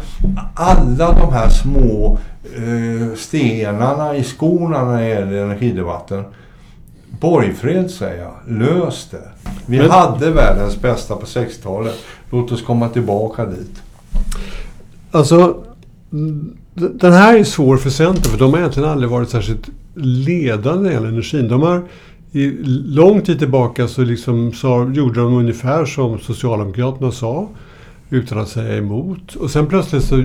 alla 0.55 1.11
de 1.11 1.33
här 1.33 1.49
små 1.49 2.17
eh, 2.55 3.15
stenarna 3.17 4.15
i 4.15 4.23
skorna 4.23 4.85
när 4.85 5.01
det 5.01 5.07
gäller 5.07 5.43
energidebatten. 5.43 6.23
Borgfred 7.19 7.91
säger 7.91 8.21
jag. 8.23 8.33
Lös 8.47 9.07
det. 9.11 9.29
Vi 9.65 9.77
Men- 9.77 9.91
hade 9.91 10.31
världens 10.31 10.81
bästa 10.81 11.15
på 11.15 11.25
60-talet. 11.25 11.95
Låt 12.29 12.51
oss 12.51 12.61
komma 12.61 12.89
tillbaka 12.89 13.45
dit. 13.45 13.80
Alltså, 15.11 15.63
den 16.75 17.13
här 17.13 17.37
är 17.37 17.43
svår 17.43 17.77
för 17.77 17.89
Centern 17.89 18.31
för 18.31 18.39
de 18.39 18.51
har 18.51 18.59
egentligen 18.59 18.89
aldrig 18.89 19.09
varit 19.09 19.29
särskilt 19.29 19.69
ledande 19.95 20.81
när 20.81 20.89
det 20.89 20.93
gäller 20.93 21.07
energin. 21.07 21.47
De 21.47 21.61
har 21.61 21.83
i 22.31 22.51
lång 22.85 23.21
tid 23.21 23.39
tillbaka 23.39 23.87
så 23.87 24.01
liksom 24.01 24.53
sa, 24.53 24.89
gjorde 24.89 25.21
de 25.21 25.33
ungefär 25.33 25.85
som 25.85 26.19
Socialdemokraterna 26.19 27.11
sa 27.11 27.49
utan 28.09 28.39
att 28.39 28.49
säga 28.49 28.77
emot. 28.77 29.35
Och 29.35 29.51
sen 29.51 29.67
plötsligt 29.67 30.03
så 30.03 30.23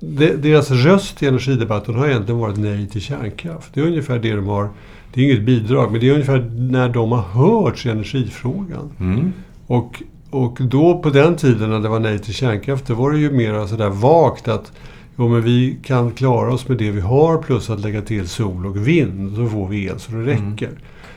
de, 0.00 0.36
deras 0.36 0.70
röst 0.70 1.22
i 1.22 1.26
energidebatten 1.26 1.94
har 1.94 2.08
egentligen 2.08 2.40
varit 2.40 2.56
nej 2.56 2.86
till 2.86 3.00
kärnkraft. 3.00 3.74
Det 3.74 3.80
är 3.80 3.86
ungefär 3.86 4.18
det 4.18 4.32
de 4.32 4.46
har. 4.46 4.68
Det 5.14 5.20
är 5.20 5.24
inget 5.24 5.42
bidrag, 5.42 5.92
men 5.92 6.00
det 6.00 6.08
är 6.08 6.12
ungefär 6.12 6.50
när 6.56 6.88
de 6.88 7.12
har 7.12 7.22
hörts 7.22 7.86
i 7.86 7.88
energifrågan. 7.88 8.92
Mm. 9.00 9.32
Och, 9.66 10.02
och 10.32 10.58
då 10.60 10.98
på 10.98 11.10
den 11.10 11.36
tiden 11.36 11.70
när 11.70 11.80
det 11.80 11.88
var 11.88 12.00
nej 12.00 12.18
till 12.18 12.34
kärnkraft, 12.34 12.86
då 12.86 12.94
var 12.94 13.10
det 13.10 13.18
ju 13.18 13.30
mer 13.30 13.66
sådär 13.66 13.88
vagt 13.88 14.48
att 14.48 14.72
jo, 15.16 15.28
men 15.28 15.42
vi 15.42 15.78
kan 15.82 16.10
klara 16.10 16.54
oss 16.54 16.68
med 16.68 16.78
det 16.78 16.90
vi 16.90 17.00
har 17.00 17.42
plus 17.42 17.70
att 17.70 17.80
lägga 17.80 18.02
till 18.02 18.28
sol 18.28 18.66
och 18.66 18.86
vind. 18.88 19.36
Så 19.36 19.48
får 19.48 19.68
vi 19.68 19.86
el 19.86 20.00
så 20.00 20.12
det 20.12 20.26
räcker. 20.26 20.70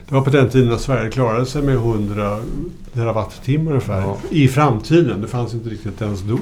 Det 0.08 0.14
var 0.14 0.22
på 0.22 0.30
den 0.30 0.48
tiden 0.48 0.68
när 0.68 0.76
Sverige 0.76 1.10
klarade 1.10 1.46
sig 1.46 1.62
med 1.62 1.74
100 1.74 2.38
terawattimmar 2.92 3.70
ungefär. 3.70 4.00
Ja. 4.00 4.16
I 4.30 4.48
framtiden. 4.48 5.20
Det 5.20 5.28
fanns 5.28 5.54
inte 5.54 5.68
riktigt 5.68 6.02
ens 6.02 6.20
då. 6.20 6.38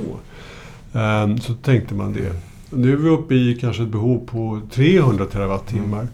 Ehm, 0.99 1.39
så 1.39 1.55
tänkte 1.55 1.95
man 1.95 2.13
det. 2.13 2.33
Nu 2.71 2.93
är 2.93 2.97
vi 2.97 3.09
uppe 3.09 3.35
i 3.35 3.59
kanske 3.61 3.83
ett 3.83 3.89
behov 3.89 4.27
på 4.27 4.61
300 4.71 5.25
terawattimmar. 5.25 6.09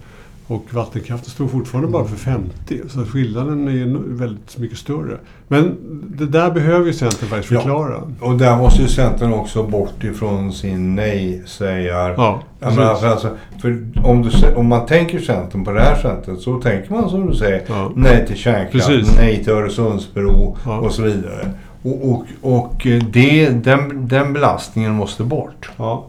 Och 0.51 0.65
vattenkraften 0.75 1.31
står 1.31 1.49
fortfarande 1.49 1.91
bara 1.91 2.05
för 2.05 2.17
50. 2.17 2.81
Så 2.89 3.05
skillnaden 3.05 3.69
är 3.69 4.17
väldigt 4.17 4.59
mycket 4.59 4.79
större. 4.79 5.19
Men 5.49 5.77
det 6.19 6.27
där 6.27 6.51
behöver 6.51 6.87
ju 6.87 6.93
Centern 6.93 7.29
faktiskt 7.29 7.49
förklara. 7.49 8.03
Ja, 8.21 8.27
och 8.27 8.39
där 8.39 8.57
måste 8.57 8.83
ju 8.83 8.89
Centern 8.89 9.33
också 9.33 9.63
bort 9.63 10.05
ifrån 10.05 10.53
sin 10.53 10.95
nej-sägar. 10.95 12.15
Ja, 12.17 12.43
för 12.61 13.07
alltså, 13.07 13.37
för 13.63 13.87
om, 14.05 14.23
du, 14.23 14.55
om 14.55 14.67
man 14.67 14.87
tänker 14.87 15.19
Centern 15.19 15.65
på 15.65 15.73
det 15.73 15.81
här 15.81 15.95
sättet 16.03 16.41
så 16.41 16.61
tänker 16.61 16.91
man 16.93 17.11
som 17.11 17.27
du 17.27 17.35
säger 17.37 17.63
Ja. 17.69 17.93
nej 17.97 18.27
till 18.27 18.37
kärnkraft, 18.37 18.87
Precis. 18.89 19.17
nej 19.17 19.45
till 19.45 19.53
Öresundsbro 19.53 20.57
Ja. 20.65 20.79
och 20.79 20.93
så 20.93 21.03
vidare. 21.03 21.51
Och, 21.83 22.11
och, 22.11 22.25
och 22.41 22.87
det, 23.13 23.49
den, 23.49 24.09
den 24.09 24.33
belastningen 24.33 24.95
måste 24.95 25.23
bort. 25.25 25.71
Ja, 25.77 26.07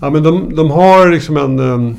ja 0.00 0.10
men 0.10 0.22
de, 0.22 0.56
de 0.56 0.70
har 0.70 1.08
liksom 1.08 1.36
en... 1.36 1.96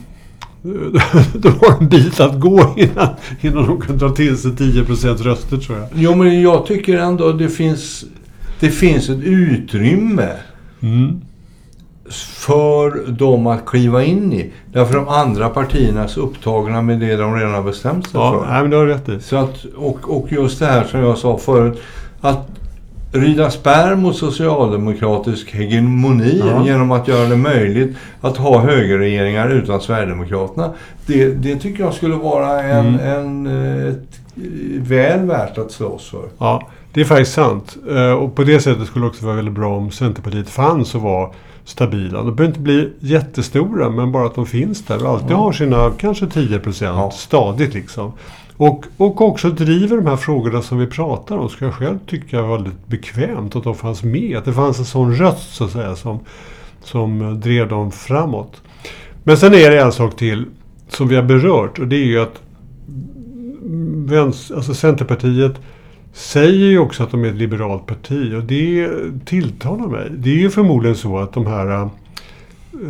de 1.33 1.49
har 1.49 1.77
en 1.81 1.87
bit 1.89 2.19
att 2.19 2.39
gå 2.39 2.73
innan, 2.77 3.07
innan 3.41 3.65
de 3.67 3.81
kan 3.81 3.97
dra 3.97 4.09
till 4.09 4.37
sig 4.37 4.51
10% 4.51 5.17
röster 5.23 5.57
tror 5.57 5.77
jag. 5.77 5.87
Jo, 5.95 6.15
men 6.15 6.41
jag 6.41 6.65
tycker 6.65 6.97
ändå 6.97 7.29
att 7.29 7.37
det 7.39 7.49
finns, 7.49 8.05
det 8.59 8.69
finns 8.69 9.09
ett 9.09 9.23
utrymme 9.23 10.29
Mm. 10.83 11.21
för 12.35 13.11
dem 13.11 13.47
att 13.47 13.65
kliva 13.65 14.03
in 14.03 14.33
i. 14.33 14.51
Därför 14.73 14.93
de 14.95 15.07
andra 15.07 15.49
partierna 15.49 16.03
är 16.03 16.19
upptagna 16.19 16.81
med 16.81 16.99
det 16.99 17.15
de 17.15 17.35
redan 17.35 17.53
har 17.53 17.63
bestämt 17.63 18.03
sig 18.07 18.11
Ja, 18.19 18.31
för. 18.39 18.51
nej, 18.51 18.61
men 18.61 18.71
det 18.71 18.77
har 18.77 18.85
rätt 18.85 19.09
i. 19.09 19.19
Så 19.19 19.35
att, 19.35 19.65
och, 19.77 20.17
och 20.17 20.31
just 20.31 20.59
det 20.59 20.65
här 20.65 20.83
som 20.83 20.99
jag 20.99 21.17
sa 21.17 21.37
förut. 21.37 21.81
Att 22.21 22.47
rida 23.11 23.51
spärr 23.51 23.95
mot 23.95 24.15
socialdemokratisk 24.17 25.51
hegemoni 25.55 26.41
Ja. 26.47 26.65
genom 26.65 26.91
att 26.91 27.07
göra 27.07 27.29
det 27.29 27.35
möjligt 27.37 27.97
att 28.21 28.37
ha 28.37 28.59
högerregeringar 28.59 29.49
utan 29.49 29.81
Sverigedemokraterna. 29.81 30.73
Det, 31.05 31.27
det 31.29 31.55
tycker 31.55 31.83
jag 31.83 31.93
skulle 31.93 32.15
vara 32.15 32.63
en, 32.63 32.87
Mm. 32.99 32.99
en, 32.99 33.47
eh, 33.47 33.87
ett, 33.87 34.19
eh, 34.35 34.41
väl 34.81 35.19
värt 35.25 35.57
att 35.57 35.71
slåss 35.71 36.09
för. 36.09 36.25
Ja, 36.37 36.67
det 36.93 37.01
är 37.01 37.05
faktiskt 37.05 37.33
sant. 37.33 37.77
Eh, 37.91 38.11
Och 38.11 38.35
på 38.35 38.43
det 38.43 38.59
sättet 38.59 38.87
skulle 38.87 39.05
det 39.05 39.09
också 39.09 39.25
vara 39.25 39.35
väldigt 39.35 39.53
bra 39.55 39.77
om 39.77 39.91
Centerpartiet 39.91 40.49
fanns 40.49 40.95
och 40.95 41.01
var 41.01 41.33
stabila. 41.65 42.17
De 42.17 42.35
behöver 42.35 42.45
inte 42.45 42.59
bli 42.59 42.89
jättestora, 42.99 43.89
men 43.89 44.11
bara 44.11 44.25
att 44.25 44.35
de 44.35 44.45
finns 44.45 44.85
där 44.85 45.03
och 45.03 45.09
alltid 45.09 45.31
har 45.35 45.51
sina 45.51 45.91
kanske 45.97 46.27
10 46.27 46.59
Ja. 46.81 47.11
stadigt 47.11 47.73
liksom. 47.73 48.11
Och, 48.61 48.85
och 48.97 49.21
också 49.21 49.49
driver 49.49 49.97
de 49.97 50.05
här 50.05 50.15
frågorna 50.15 50.61
som 50.61 50.77
vi 50.77 50.87
pratar 50.87 51.37
om, 51.37 51.49
ska 51.49 51.65
jag 51.65 51.73
själv 51.73 51.99
tycka 52.07 52.41
var 52.41 52.57
väldigt 52.57 52.87
bekvämt 52.87 53.55
att 53.55 53.63
de 53.63 53.75
fanns 53.75 54.03
med. 54.03 54.37
Att 54.37 54.45
det 54.45 54.53
fanns 54.53 54.79
en 54.79 54.85
sån 54.85 55.15
röst 55.15 55.55
så 55.55 55.63
att 55.63 55.71
säga 55.71 55.95
som, 55.95 56.19
som 56.83 57.39
drev 57.39 57.67
dem 57.67 57.91
framåt. 57.91 58.61
Men 59.23 59.37
sen 59.37 59.53
är 59.53 59.71
det 59.71 59.81
en 59.81 59.91
sak 59.91 60.15
till 60.15 60.45
som 60.89 61.07
vi 61.07 61.15
har 61.15 61.23
berört 61.23 61.79
och 61.79 61.87
det 61.87 61.95
är 61.95 62.05
ju 62.05 62.19
att 62.19 62.41
alltså 64.55 64.73
Centerpartiet 64.73 65.55
säger 66.13 66.65
ju 66.65 66.79
också 66.79 67.03
att 67.03 67.11
de 67.11 67.23
är 67.23 67.29
ett 67.29 67.35
liberalt 67.35 67.85
parti 67.85 68.33
och 68.33 68.43
det 68.43 68.89
tilltalar 69.25 69.87
mig. 69.87 70.11
Det 70.17 70.29
är 70.29 70.39
ju 70.39 70.49
förmodligen 70.49 70.97
så 70.97 71.19
att 71.19 71.33
de 71.33 71.45
här 71.45 71.81
eh, 71.81 71.89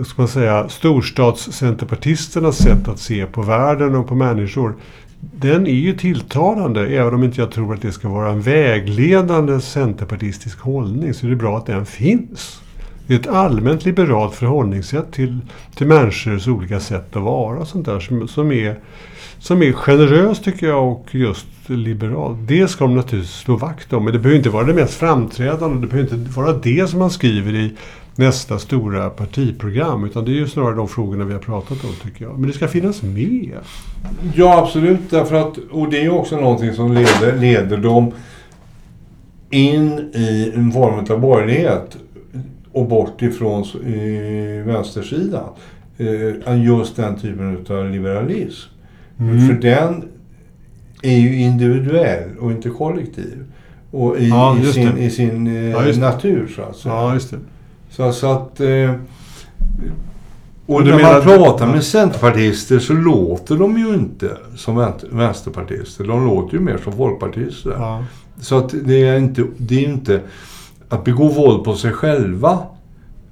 ska 0.04 0.22
man 0.22 0.28
säga, 0.28 0.70
storstadscenterpartisternas 0.70 2.58
sätt 2.58 2.88
att 2.88 3.00
se 3.00 3.26
på 3.26 3.42
världen 3.42 3.96
och 3.96 4.08
på 4.08 4.16
människor 4.16 4.76
den 5.22 5.68
är 5.68 5.72
ju 5.72 5.94
tilltalande. 5.94 6.88
Även 6.88 7.14
om 7.14 7.24
inte 7.24 7.42
jag 7.42 7.52
tror 7.52 7.74
att 7.74 7.82
det 7.82 7.92
ska 7.92 8.10
vara 8.10 8.30
en 8.30 8.42
vägledande 8.42 9.62
centerpartistisk 9.62 10.60
hållning 10.60 11.14
så 11.14 11.26
är 11.26 11.30
det 11.30 11.36
bra 11.36 11.58
att 11.58 11.66
den 11.66 11.86
finns. 11.86 12.62
Det 13.08 13.14
är 13.14 13.20
ett 13.20 13.28
allmänt 13.28 13.86
liberalt 13.86 14.36
förhållningssätt 14.36 15.12
till, 15.12 15.40
till 15.76 15.88
människors 15.88 16.48
olika 16.48 16.80
sätt 16.80 17.16
att 17.16 17.24
vara 17.24 17.60
och 17.60 17.68
sånt 17.68 17.86
där 17.86 18.00
som, 18.00 18.28
som, 18.28 18.52
är, 18.52 18.80
som 19.40 19.64
är 19.64 19.72
generöst 19.72 20.44
tycker 20.44 20.68
jag 20.68 20.92
och 20.92 21.08
just 21.12 21.48
liberalt. 21.66 22.38
Det 22.48 22.68
ska 22.68 22.84
de 22.84 22.96
naturligtvis 22.96 23.36
slå 23.36 23.56
vakt 23.56 23.94
om. 23.94 24.04
Men 24.04 24.14
det 24.14 24.20
behöver 24.20 24.38
inte 24.38 24.50
vara 24.50 24.64
det 24.64 24.74
mest 24.74 24.94
framträdande. 24.94 25.82
Det 25.82 25.88
behöver 25.88 26.16
inte 26.16 26.32
vara 26.32 26.54
det 26.54 26.90
som 26.90 27.00
man 27.00 27.10
skriver 27.10 27.56
i 27.56 27.74
nästa 28.16 28.60
stora 28.60 29.10
partiprogram. 29.10 30.06
Utan 30.06 30.26
det 30.26 30.32
är 30.32 30.36
ju 30.36 30.48
snarare 30.48 30.76
de 30.76 30.88
frågorna 30.88 31.26
vi 31.26 31.34
har 31.34 31.40
pratat 31.40 31.84
om 31.84 31.92
tycker 32.04 32.26
jag. 32.26 32.40
Men 32.40 32.48
det 32.48 32.54
ska 32.54 32.68
finnas 32.68 33.02
med. 33.04 33.58
Ja, 34.36 34.60
absolut. 34.60 35.10
Därför 35.10 35.36
att, 35.36 35.58
och 35.58 35.90
det 35.90 36.06
är 36.06 36.10
också 36.10 36.36
någonting 36.36 36.74
som 36.74 36.92
leder, 36.92 37.38
leder 37.38 37.78
dem 37.78 38.12
in 39.50 40.12
i 40.14 40.52
en 40.56 40.72
form 40.72 41.06
av 41.10 41.20
borgerlighet 41.20 41.98
och 42.72 42.88
bort 42.88 43.22
ifrån 43.22 43.62
eh, 43.62 44.66
vänstersidan. 44.66 45.50
Eh, 45.98 46.66
just 46.66 46.96
den 46.96 47.16
typen 47.16 47.66
av 47.70 47.90
liberalism. 47.90 48.70
Mm. 49.20 49.48
För 49.48 49.54
den 49.54 50.04
är 51.02 51.18
ju 51.18 51.36
individuell 51.36 52.38
och 52.40 52.52
inte 52.52 52.70
kollektiv. 52.70 53.46
Och 53.92 54.18
i, 54.20 54.30
Ja, 54.30 54.58
i 54.60 54.66
sin, 54.66 54.98
i 54.98 55.10
sin 55.10 55.48
eh, 55.48 55.70
Ja, 55.70 56.00
natur 56.00 56.48
så 56.56 56.62
att 56.62 56.76
säga. 56.76 56.94
Ja. 56.94 57.38
Så, 57.92 58.12
så 58.12 58.32
att... 58.32 58.60
Eh, 58.60 58.92
och 60.66 60.76
Och 60.76 60.84
du 60.84 60.92
när 60.92 61.14
man 61.14 61.22
pratar 61.22 61.68
med 61.68 61.84
centerpartister 61.84 62.80
så 62.80 62.94
låter 62.94 63.56
de 63.58 63.78
ju 63.78 63.94
inte 63.94 64.38
som 64.56 64.78
vän- 64.78 65.10
vänsterpartister. 65.12 66.04
De 66.04 66.26
låter 66.26 66.54
ju 66.54 66.60
mer 66.64 66.78
som 66.84 66.94
folkpartister. 66.94 67.72
Ja. 67.72 68.04
Så 68.42 68.58
att 68.58 68.74
det 68.84 69.04
är 69.08 69.18
inte, 69.18 69.44
det 69.58 69.76
är 69.86 69.90
inte 69.90 70.22
att 70.90 71.04
begå 71.04 71.28
våld 71.28 71.64
på 71.64 71.76
sig 71.76 71.92
själva 71.92 72.60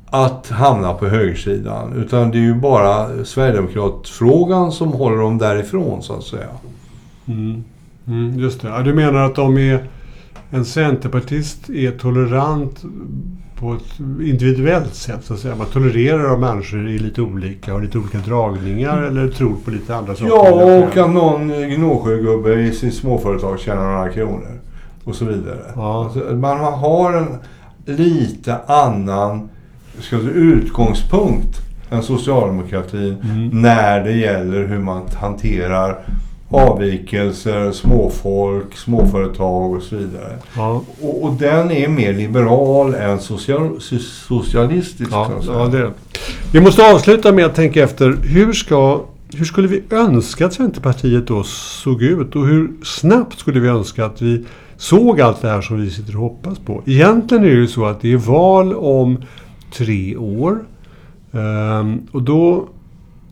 att 0.06 0.50
hamna 0.50 0.94
på 0.94 1.08
högersidan. 1.08 1.94
Utan 1.94 2.32
det 2.32 2.38
är 2.38 2.42
ju 2.42 2.54
bara 2.54 3.26
Sverigedemokratfrågan 3.26 4.72
som 4.72 4.92
håller 4.92 5.18
dem 5.18 5.38
därifrån 5.38 6.04
så 6.04 6.14
att 6.14 6.24
säga. 6.24 6.50
Mm. 7.28 7.64
Mm, 8.08 8.40
just 8.40 8.62
det. 8.62 8.68
Ja, 8.68 8.82
du 8.82 8.94
menar 8.94 9.20
att 9.26 9.36
de 9.36 9.58
är... 9.58 9.84
En 10.52 10.66
centerpartist 10.66 11.70
är 11.70 11.92
tolerant 11.92 12.84
på 13.60 13.74
ett 13.74 14.00
individuellt 14.22 14.96
sätt, 14.96 15.20
så 15.24 15.34
att 15.34 15.40
säga. 15.40 15.56
Man 15.56 15.68
tolererar 15.68 16.34
att 16.34 16.40
människor 16.40 16.88
är 16.90 17.00
lite 17.00 17.22
olika, 17.22 17.74
har 17.74 17.82
lite 17.82 17.98
olika 17.98 18.18
dragningar 18.18 19.02
eller 19.02 19.28
tror 19.28 19.56
på 19.66 19.72
lite 19.72 19.96
andra 19.96 20.16
saker. 20.16 20.28
Ja, 20.28 20.84
och 20.88 20.98
att 20.98 21.10
någon 21.10 21.48
Gnosjögubbe 21.48 22.54
i 22.54 22.72
sitt 22.72 22.94
småföretag 22.94 23.60
tjänar 23.60 23.92
några 23.92 24.10
kronor. 24.10 24.60
Och 25.04 25.16
så 25.16 25.26
vidare. 25.26 25.60
Ja. 25.76 26.04
Alltså, 26.04 26.36
man 26.36 26.58
har 26.74 27.14
en 27.14 27.38
lite 27.86 28.58
annan 28.68 29.50
ska 30.00 30.18
säga, 30.20 30.30
utgångspunkt 30.32 31.58
än 31.90 32.04
socialdemokratin 32.04 33.16
Mm. 33.24 33.62
när 33.62 34.04
det 34.04 34.12
gäller 34.12 34.68
hur 34.68 34.80
man 34.80 35.02
hanterar 35.16 36.00
avvikelser, 36.52 37.72
småfolk, 37.72 38.78
småföretag 38.78 39.74
och 39.74 39.84
så 39.84 39.96
vidare. 39.96 40.38
Ja, 40.56 40.84
Och, 41.02 41.24
och 41.24 41.34
den 41.34 41.72
är 41.72 41.88
mer 41.88 42.14
liberal 42.14 42.94
än 42.96 43.20
social, 43.20 43.78
so- 43.78 44.00
socialistisk. 44.28 45.12
ja, 45.12 45.32
ja, 45.48 45.66
det. 45.68 45.92
Vi 46.54 46.62
måste 46.62 46.92
avsluta 46.94 47.32
med 47.32 47.46
att 47.46 47.56
tänka 47.56 47.84
efter. 47.84 48.18
Hur, 48.24 48.54
ska, 48.54 49.02
hur 49.34 49.46
skulle 49.46 49.68
vi 49.68 49.84
önska 49.92 50.46
att 50.46 50.54
Centerpartiet 50.54 51.28
då 51.28 51.44
såg 51.44 52.02
ut? 52.04 52.36
Och 52.36 52.48
hur 52.48 52.72
snabbt 52.84 53.40
skulle 53.40 53.60
vi 53.60 53.68
önska 53.68 54.06
att 54.06 54.22
vi 54.22 54.46
såg 54.78 55.22
allt 55.22 55.42
det 55.42 55.50
här 55.50 55.62
som 55.62 55.82
vi 55.82 55.90
sitter 55.90 56.16
och 56.16 56.22
hoppas 56.22 56.60
på? 56.60 56.84
Egentligen 56.86 57.44
är 57.44 57.48
det 57.50 57.56
ju 57.56 57.68
så 57.68 57.86
att 57.86 58.02
det 58.02 58.14
är 58.14 58.18
val 58.18 58.74
om 58.74 59.18
tre 59.74 60.16
år. 60.18 60.60
Ehm, 61.32 62.02
och 62.12 62.22
då... 62.24 62.68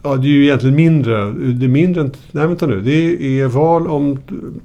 Ja, 0.04 0.16
det 0.16 0.28
är 0.28 0.32
ju 0.32 0.44
egentligen 0.44 0.76
mindre. 0.76 1.32
Det 1.32 1.66
är 1.66 1.70
mindre 1.70 2.02
än... 2.02 2.12
Nej, 2.32 2.48
vänta 2.48 2.66
nu. 2.68 2.82
Det 2.82 3.40
är 3.42 3.48
val 3.48 3.88
om... 3.88 4.20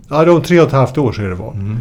Ja, 0.09 0.25
det 0.25 0.31
är 0.31 0.35
om 0.35 0.43
tre 0.43 0.61
och 0.61 0.67
ett 0.67 0.73
halvt 0.73 0.99
år 0.99 1.13
så 1.13 1.23
är 1.23 1.29
det 1.29 1.35
val. 1.35 1.55
Mm. 1.55 1.77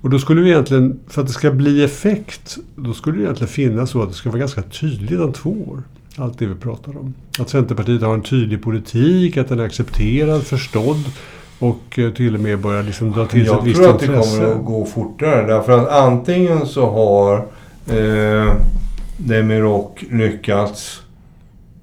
Och 0.00 0.10
då 0.10 0.18
skulle 0.18 0.40
vi 0.40 0.50
egentligen, 0.50 1.00
för 1.08 1.20
att 1.20 1.26
det 1.26 1.32
ska 1.32 1.50
bli 1.50 1.84
effekt, 1.84 2.58
då 2.76 2.92
skulle 2.92 3.16
det 3.16 3.22
egentligen 3.22 3.52
finnas 3.52 3.90
så 3.90 4.02
att 4.02 4.08
det 4.08 4.14
ska 4.14 4.30
vara 4.30 4.38
ganska 4.38 4.62
tydligt 4.62 5.20
om 5.20 5.32
två 5.32 5.50
år. 5.50 5.82
Allt 6.16 6.38
det 6.38 6.46
vi 6.46 6.54
pratar 6.54 6.98
om. 6.98 7.14
Att 7.38 7.50
Centerpartiet 7.50 8.02
har 8.02 8.14
en 8.14 8.22
tydlig 8.22 8.62
politik, 8.62 9.36
att 9.36 9.48
den 9.48 9.60
är 9.60 9.64
accepterad, 9.64 10.42
förstådd 10.42 11.04
och 11.58 11.98
eh, 11.98 12.10
till 12.10 12.34
och 12.34 12.40
med 12.40 12.58
börjar 12.58 12.82
liksom 12.82 13.12
dra 13.12 13.26
till 13.26 13.46
sig 13.46 13.54
ett 13.54 13.58
Jag 13.58 13.64
visst 13.64 13.76
tror 13.82 13.90
att 13.90 14.00
det 14.00 14.06
intresse. 14.06 14.38
kommer 14.38 14.54
att 14.54 14.64
gå 14.64 14.84
fortare. 14.84 15.46
Därför 15.46 15.72
att 15.72 15.88
antingen 15.88 16.66
så 16.66 16.90
har 16.90 17.36
eh, 17.98 18.52
Demirok 19.16 20.04
lyckats 20.10 21.02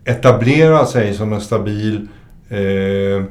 etablera 0.05 0.85
sig 0.85 1.13
som 1.13 1.33
en 1.33 1.41
stabil 1.41 2.07
eh, 2.49 3.23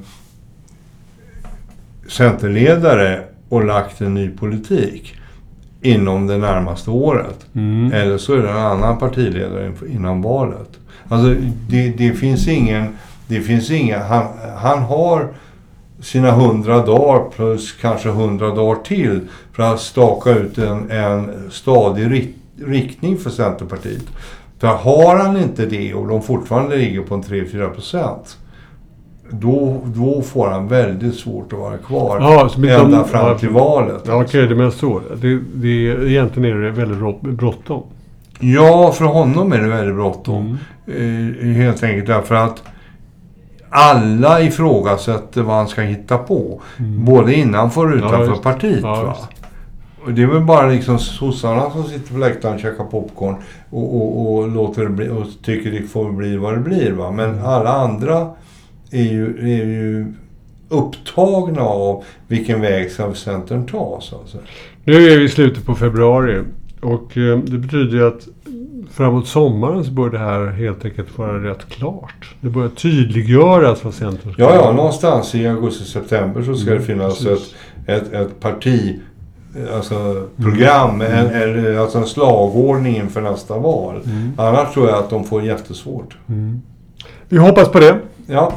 centerledare 2.09 3.21
och 3.49 3.65
lagt 3.65 4.01
en 4.01 4.15
ny 4.15 4.31
politik 4.31 5.17
inom 5.81 6.27
det 6.27 6.39
närmaste 6.39 6.91
året. 6.91 7.47
Mm. 7.55 7.93
Eller 7.93 8.19
så 8.19 8.33
är 8.33 8.43
det 8.43 8.51
en 8.51 8.57
annan 8.57 8.99
partiledare 8.99 9.73
innan 9.89 10.23
valet. 10.23 10.71
Alltså 11.09 11.35
det, 11.69 11.89
det 11.89 12.13
finns 12.13 12.49
ingen... 12.49 12.97
Det 13.27 13.41
finns 13.41 13.71
inga 13.71 13.99
han, 13.99 14.27
han 14.57 14.83
har 14.83 15.29
sina 16.01 16.31
hundra 16.31 16.87
dagar 16.87 17.31
plus 17.31 17.73
kanske 17.73 18.09
hundra 18.09 18.55
dagar 18.55 18.83
till 18.83 19.21
för 19.53 19.63
att 19.63 19.81
staka 19.81 20.31
ut 20.31 20.59
en, 20.59 20.91
en 20.91 21.51
stadig 21.51 22.07
ri- 22.07 22.35
riktning 22.67 23.19
för 23.19 23.31
Centerpartiet. 23.31 24.05
För 24.63 24.69
har 24.69 25.17
han 25.17 25.37
inte 25.37 25.67
det 25.67 25.95
och 25.95 26.09
de 26.09 26.23
fortfarande 26.23 26.77
ligger 26.77 27.01
på 27.03 27.15
en 27.15 27.23
3-4 27.23 27.69
procent 27.71 28.37
då, 29.31 29.81
då 29.85 30.23
får 30.23 30.49
han 30.49 30.69
väldigt 30.69 31.15
svårt 31.15 31.53
att 31.53 31.59
vara 31.59 31.77
kvar. 31.79 32.19
Ja, 32.21 32.51
ända 32.57 32.97
de- 32.99 33.09
fram 33.09 33.27
ja, 33.27 33.39
till 33.39 33.49
valet. 33.49 34.03
Ja, 34.07 34.23
Okej, 34.23 34.47
det 34.47 34.55
menar 34.55 34.71
så. 34.71 35.01
Det, 35.21 35.39
det, 35.55 35.69
egentligen 36.11 36.57
är 36.59 36.63
det 36.63 36.71
väldigt 36.71 36.99
rå- 36.99 37.33
bråttom. 37.33 37.83
Ja, 38.41 38.93
för 38.93 39.05
honom 39.05 39.53
är 39.53 39.59
det 39.59 39.69
väldigt 39.69 39.95
bråttom. 39.95 40.59
Mm. 40.87 41.35
Eh, 41.41 41.47
helt 41.63 41.83
enkelt 41.83 42.07
därför 42.07 42.35
att 42.35 42.63
alla 43.71 44.41
ifrågasätter 44.41 45.43
vad 45.43 45.57
han 45.57 45.69
ska 45.69 45.81
hitta 45.83 46.19
på. 46.19 46.61
Både 46.79 47.35
innanför 47.35 47.87
och 47.93 47.97
utanför 47.97 48.17
Mm. 48.23 48.33
det. 48.37 48.43
partiet. 48.43 48.81
Ja, 48.83 49.17
det 50.09 50.23
är 50.23 50.27
väl 50.27 50.45
bara 50.45 50.69
liksom 50.69 50.99
sossarna 50.99 51.71
som 51.71 51.85
sitter 51.85 52.13
på 52.13 52.19
läktaren 52.19 52.55
och 52.55 52.61
käkar 52.61 52.85
popcorn 52.85 53.37
och, 53.71 53.97
och, 53.97 54.35
och, 54.39 54.49
låter 54.49 54.83
det 54.83 54.89
bli, 54.91 55.09
och 55.09 55.27
tycker 55.43 55.71
det 55.71 55.83
får 55.83 56.13
bli 56.13 56.37
vad 56.37 56.55
det 56.55 56.61
blir. 56.61 56.93
Va? 56.93 57.11
Men 57.11 57.31
Mm. 57.31 57.45
alla 57.45 57.71
andra 57.73 58.31
är 58.91 59.03
ju, 59.03 59.39
är 59.39 59.65
ju 59.67 60.07
upptagna 60.69 61.63
av 61.63 62.05
vilken 62.29 62.61
väg 62.61 62.91
ska 62.91 63.15
Centern 63.15 63.67
ta. 63.67 63.99
Så 64.01 64.17
säga. 64.27 64.43
Nu 64.85 64.95
är 65.13 65.19
vi 65.19 65.25
i 65.25 65.29
slutet 65.29 65.67
på 65.67 65.75
februari 65.75 66.41
och 66.81 67.17
eh, 67.17 67.39
det 67.39 67.59
betyder 67.59 67.97
ju 67.99 68.07
att 68.07 68.29
framåt 68.91 69.27
sommaren 69.29 69.85
så 69.85 69.91
bör 69.91 70.11
det 70.11 70.19
här 70.19 70.47
helt 70.47 70.85
enkelt 70.85 71.19
vara 71.19 71.51
rätt 71.51 71.69
klart. 71.69 72.35
Det 72.41 72.49
börjar 72.49 72.69
tydliggöras 72.69 73.85
vad 73.85 73.95
Centern 73.95 74.33
ska 74.33 74.43
Ja, 74.43 74.55
ja, 74.55 74.73
någonstans 74.73 75.35
i 75.35 75.47
augusti-september 75.47 76.43
så 76.43 76.55
ska 76.55 76.71
Mm, 76.71 76.81
det 76.81 76.87
finnas 76.87 77.27
ett, 77.27 77.55
ett, 77.87 78.13
ett 78.13 78.41
parti, 78.41 79.01
alltså 79.75 80.27
program, 80.37 81.01
en, 81.01 81.27
en, 81.27 81.79
alltså 81.79 81.99
en 81.99 82.07
slagordning 82.07 82.97
inför 82.97 83.21
nästa 83.21 83.59
val. 83.59 84.01
Mm. 84.05 84.33
Annars 84.37 84.75
tror 84.75 84.89
jag 84.89 84.99
att 84.99 85.11
de 85.11 85.25
får 85.25 85.43
jättesvårt. 85.43 86.17
Mm. 86.29 86.63
Vi 87.29 87.39
hoppas 87.39 87.69
på 87.69 87.81
det. 87.81 87.99
Ja, 88.27 88.53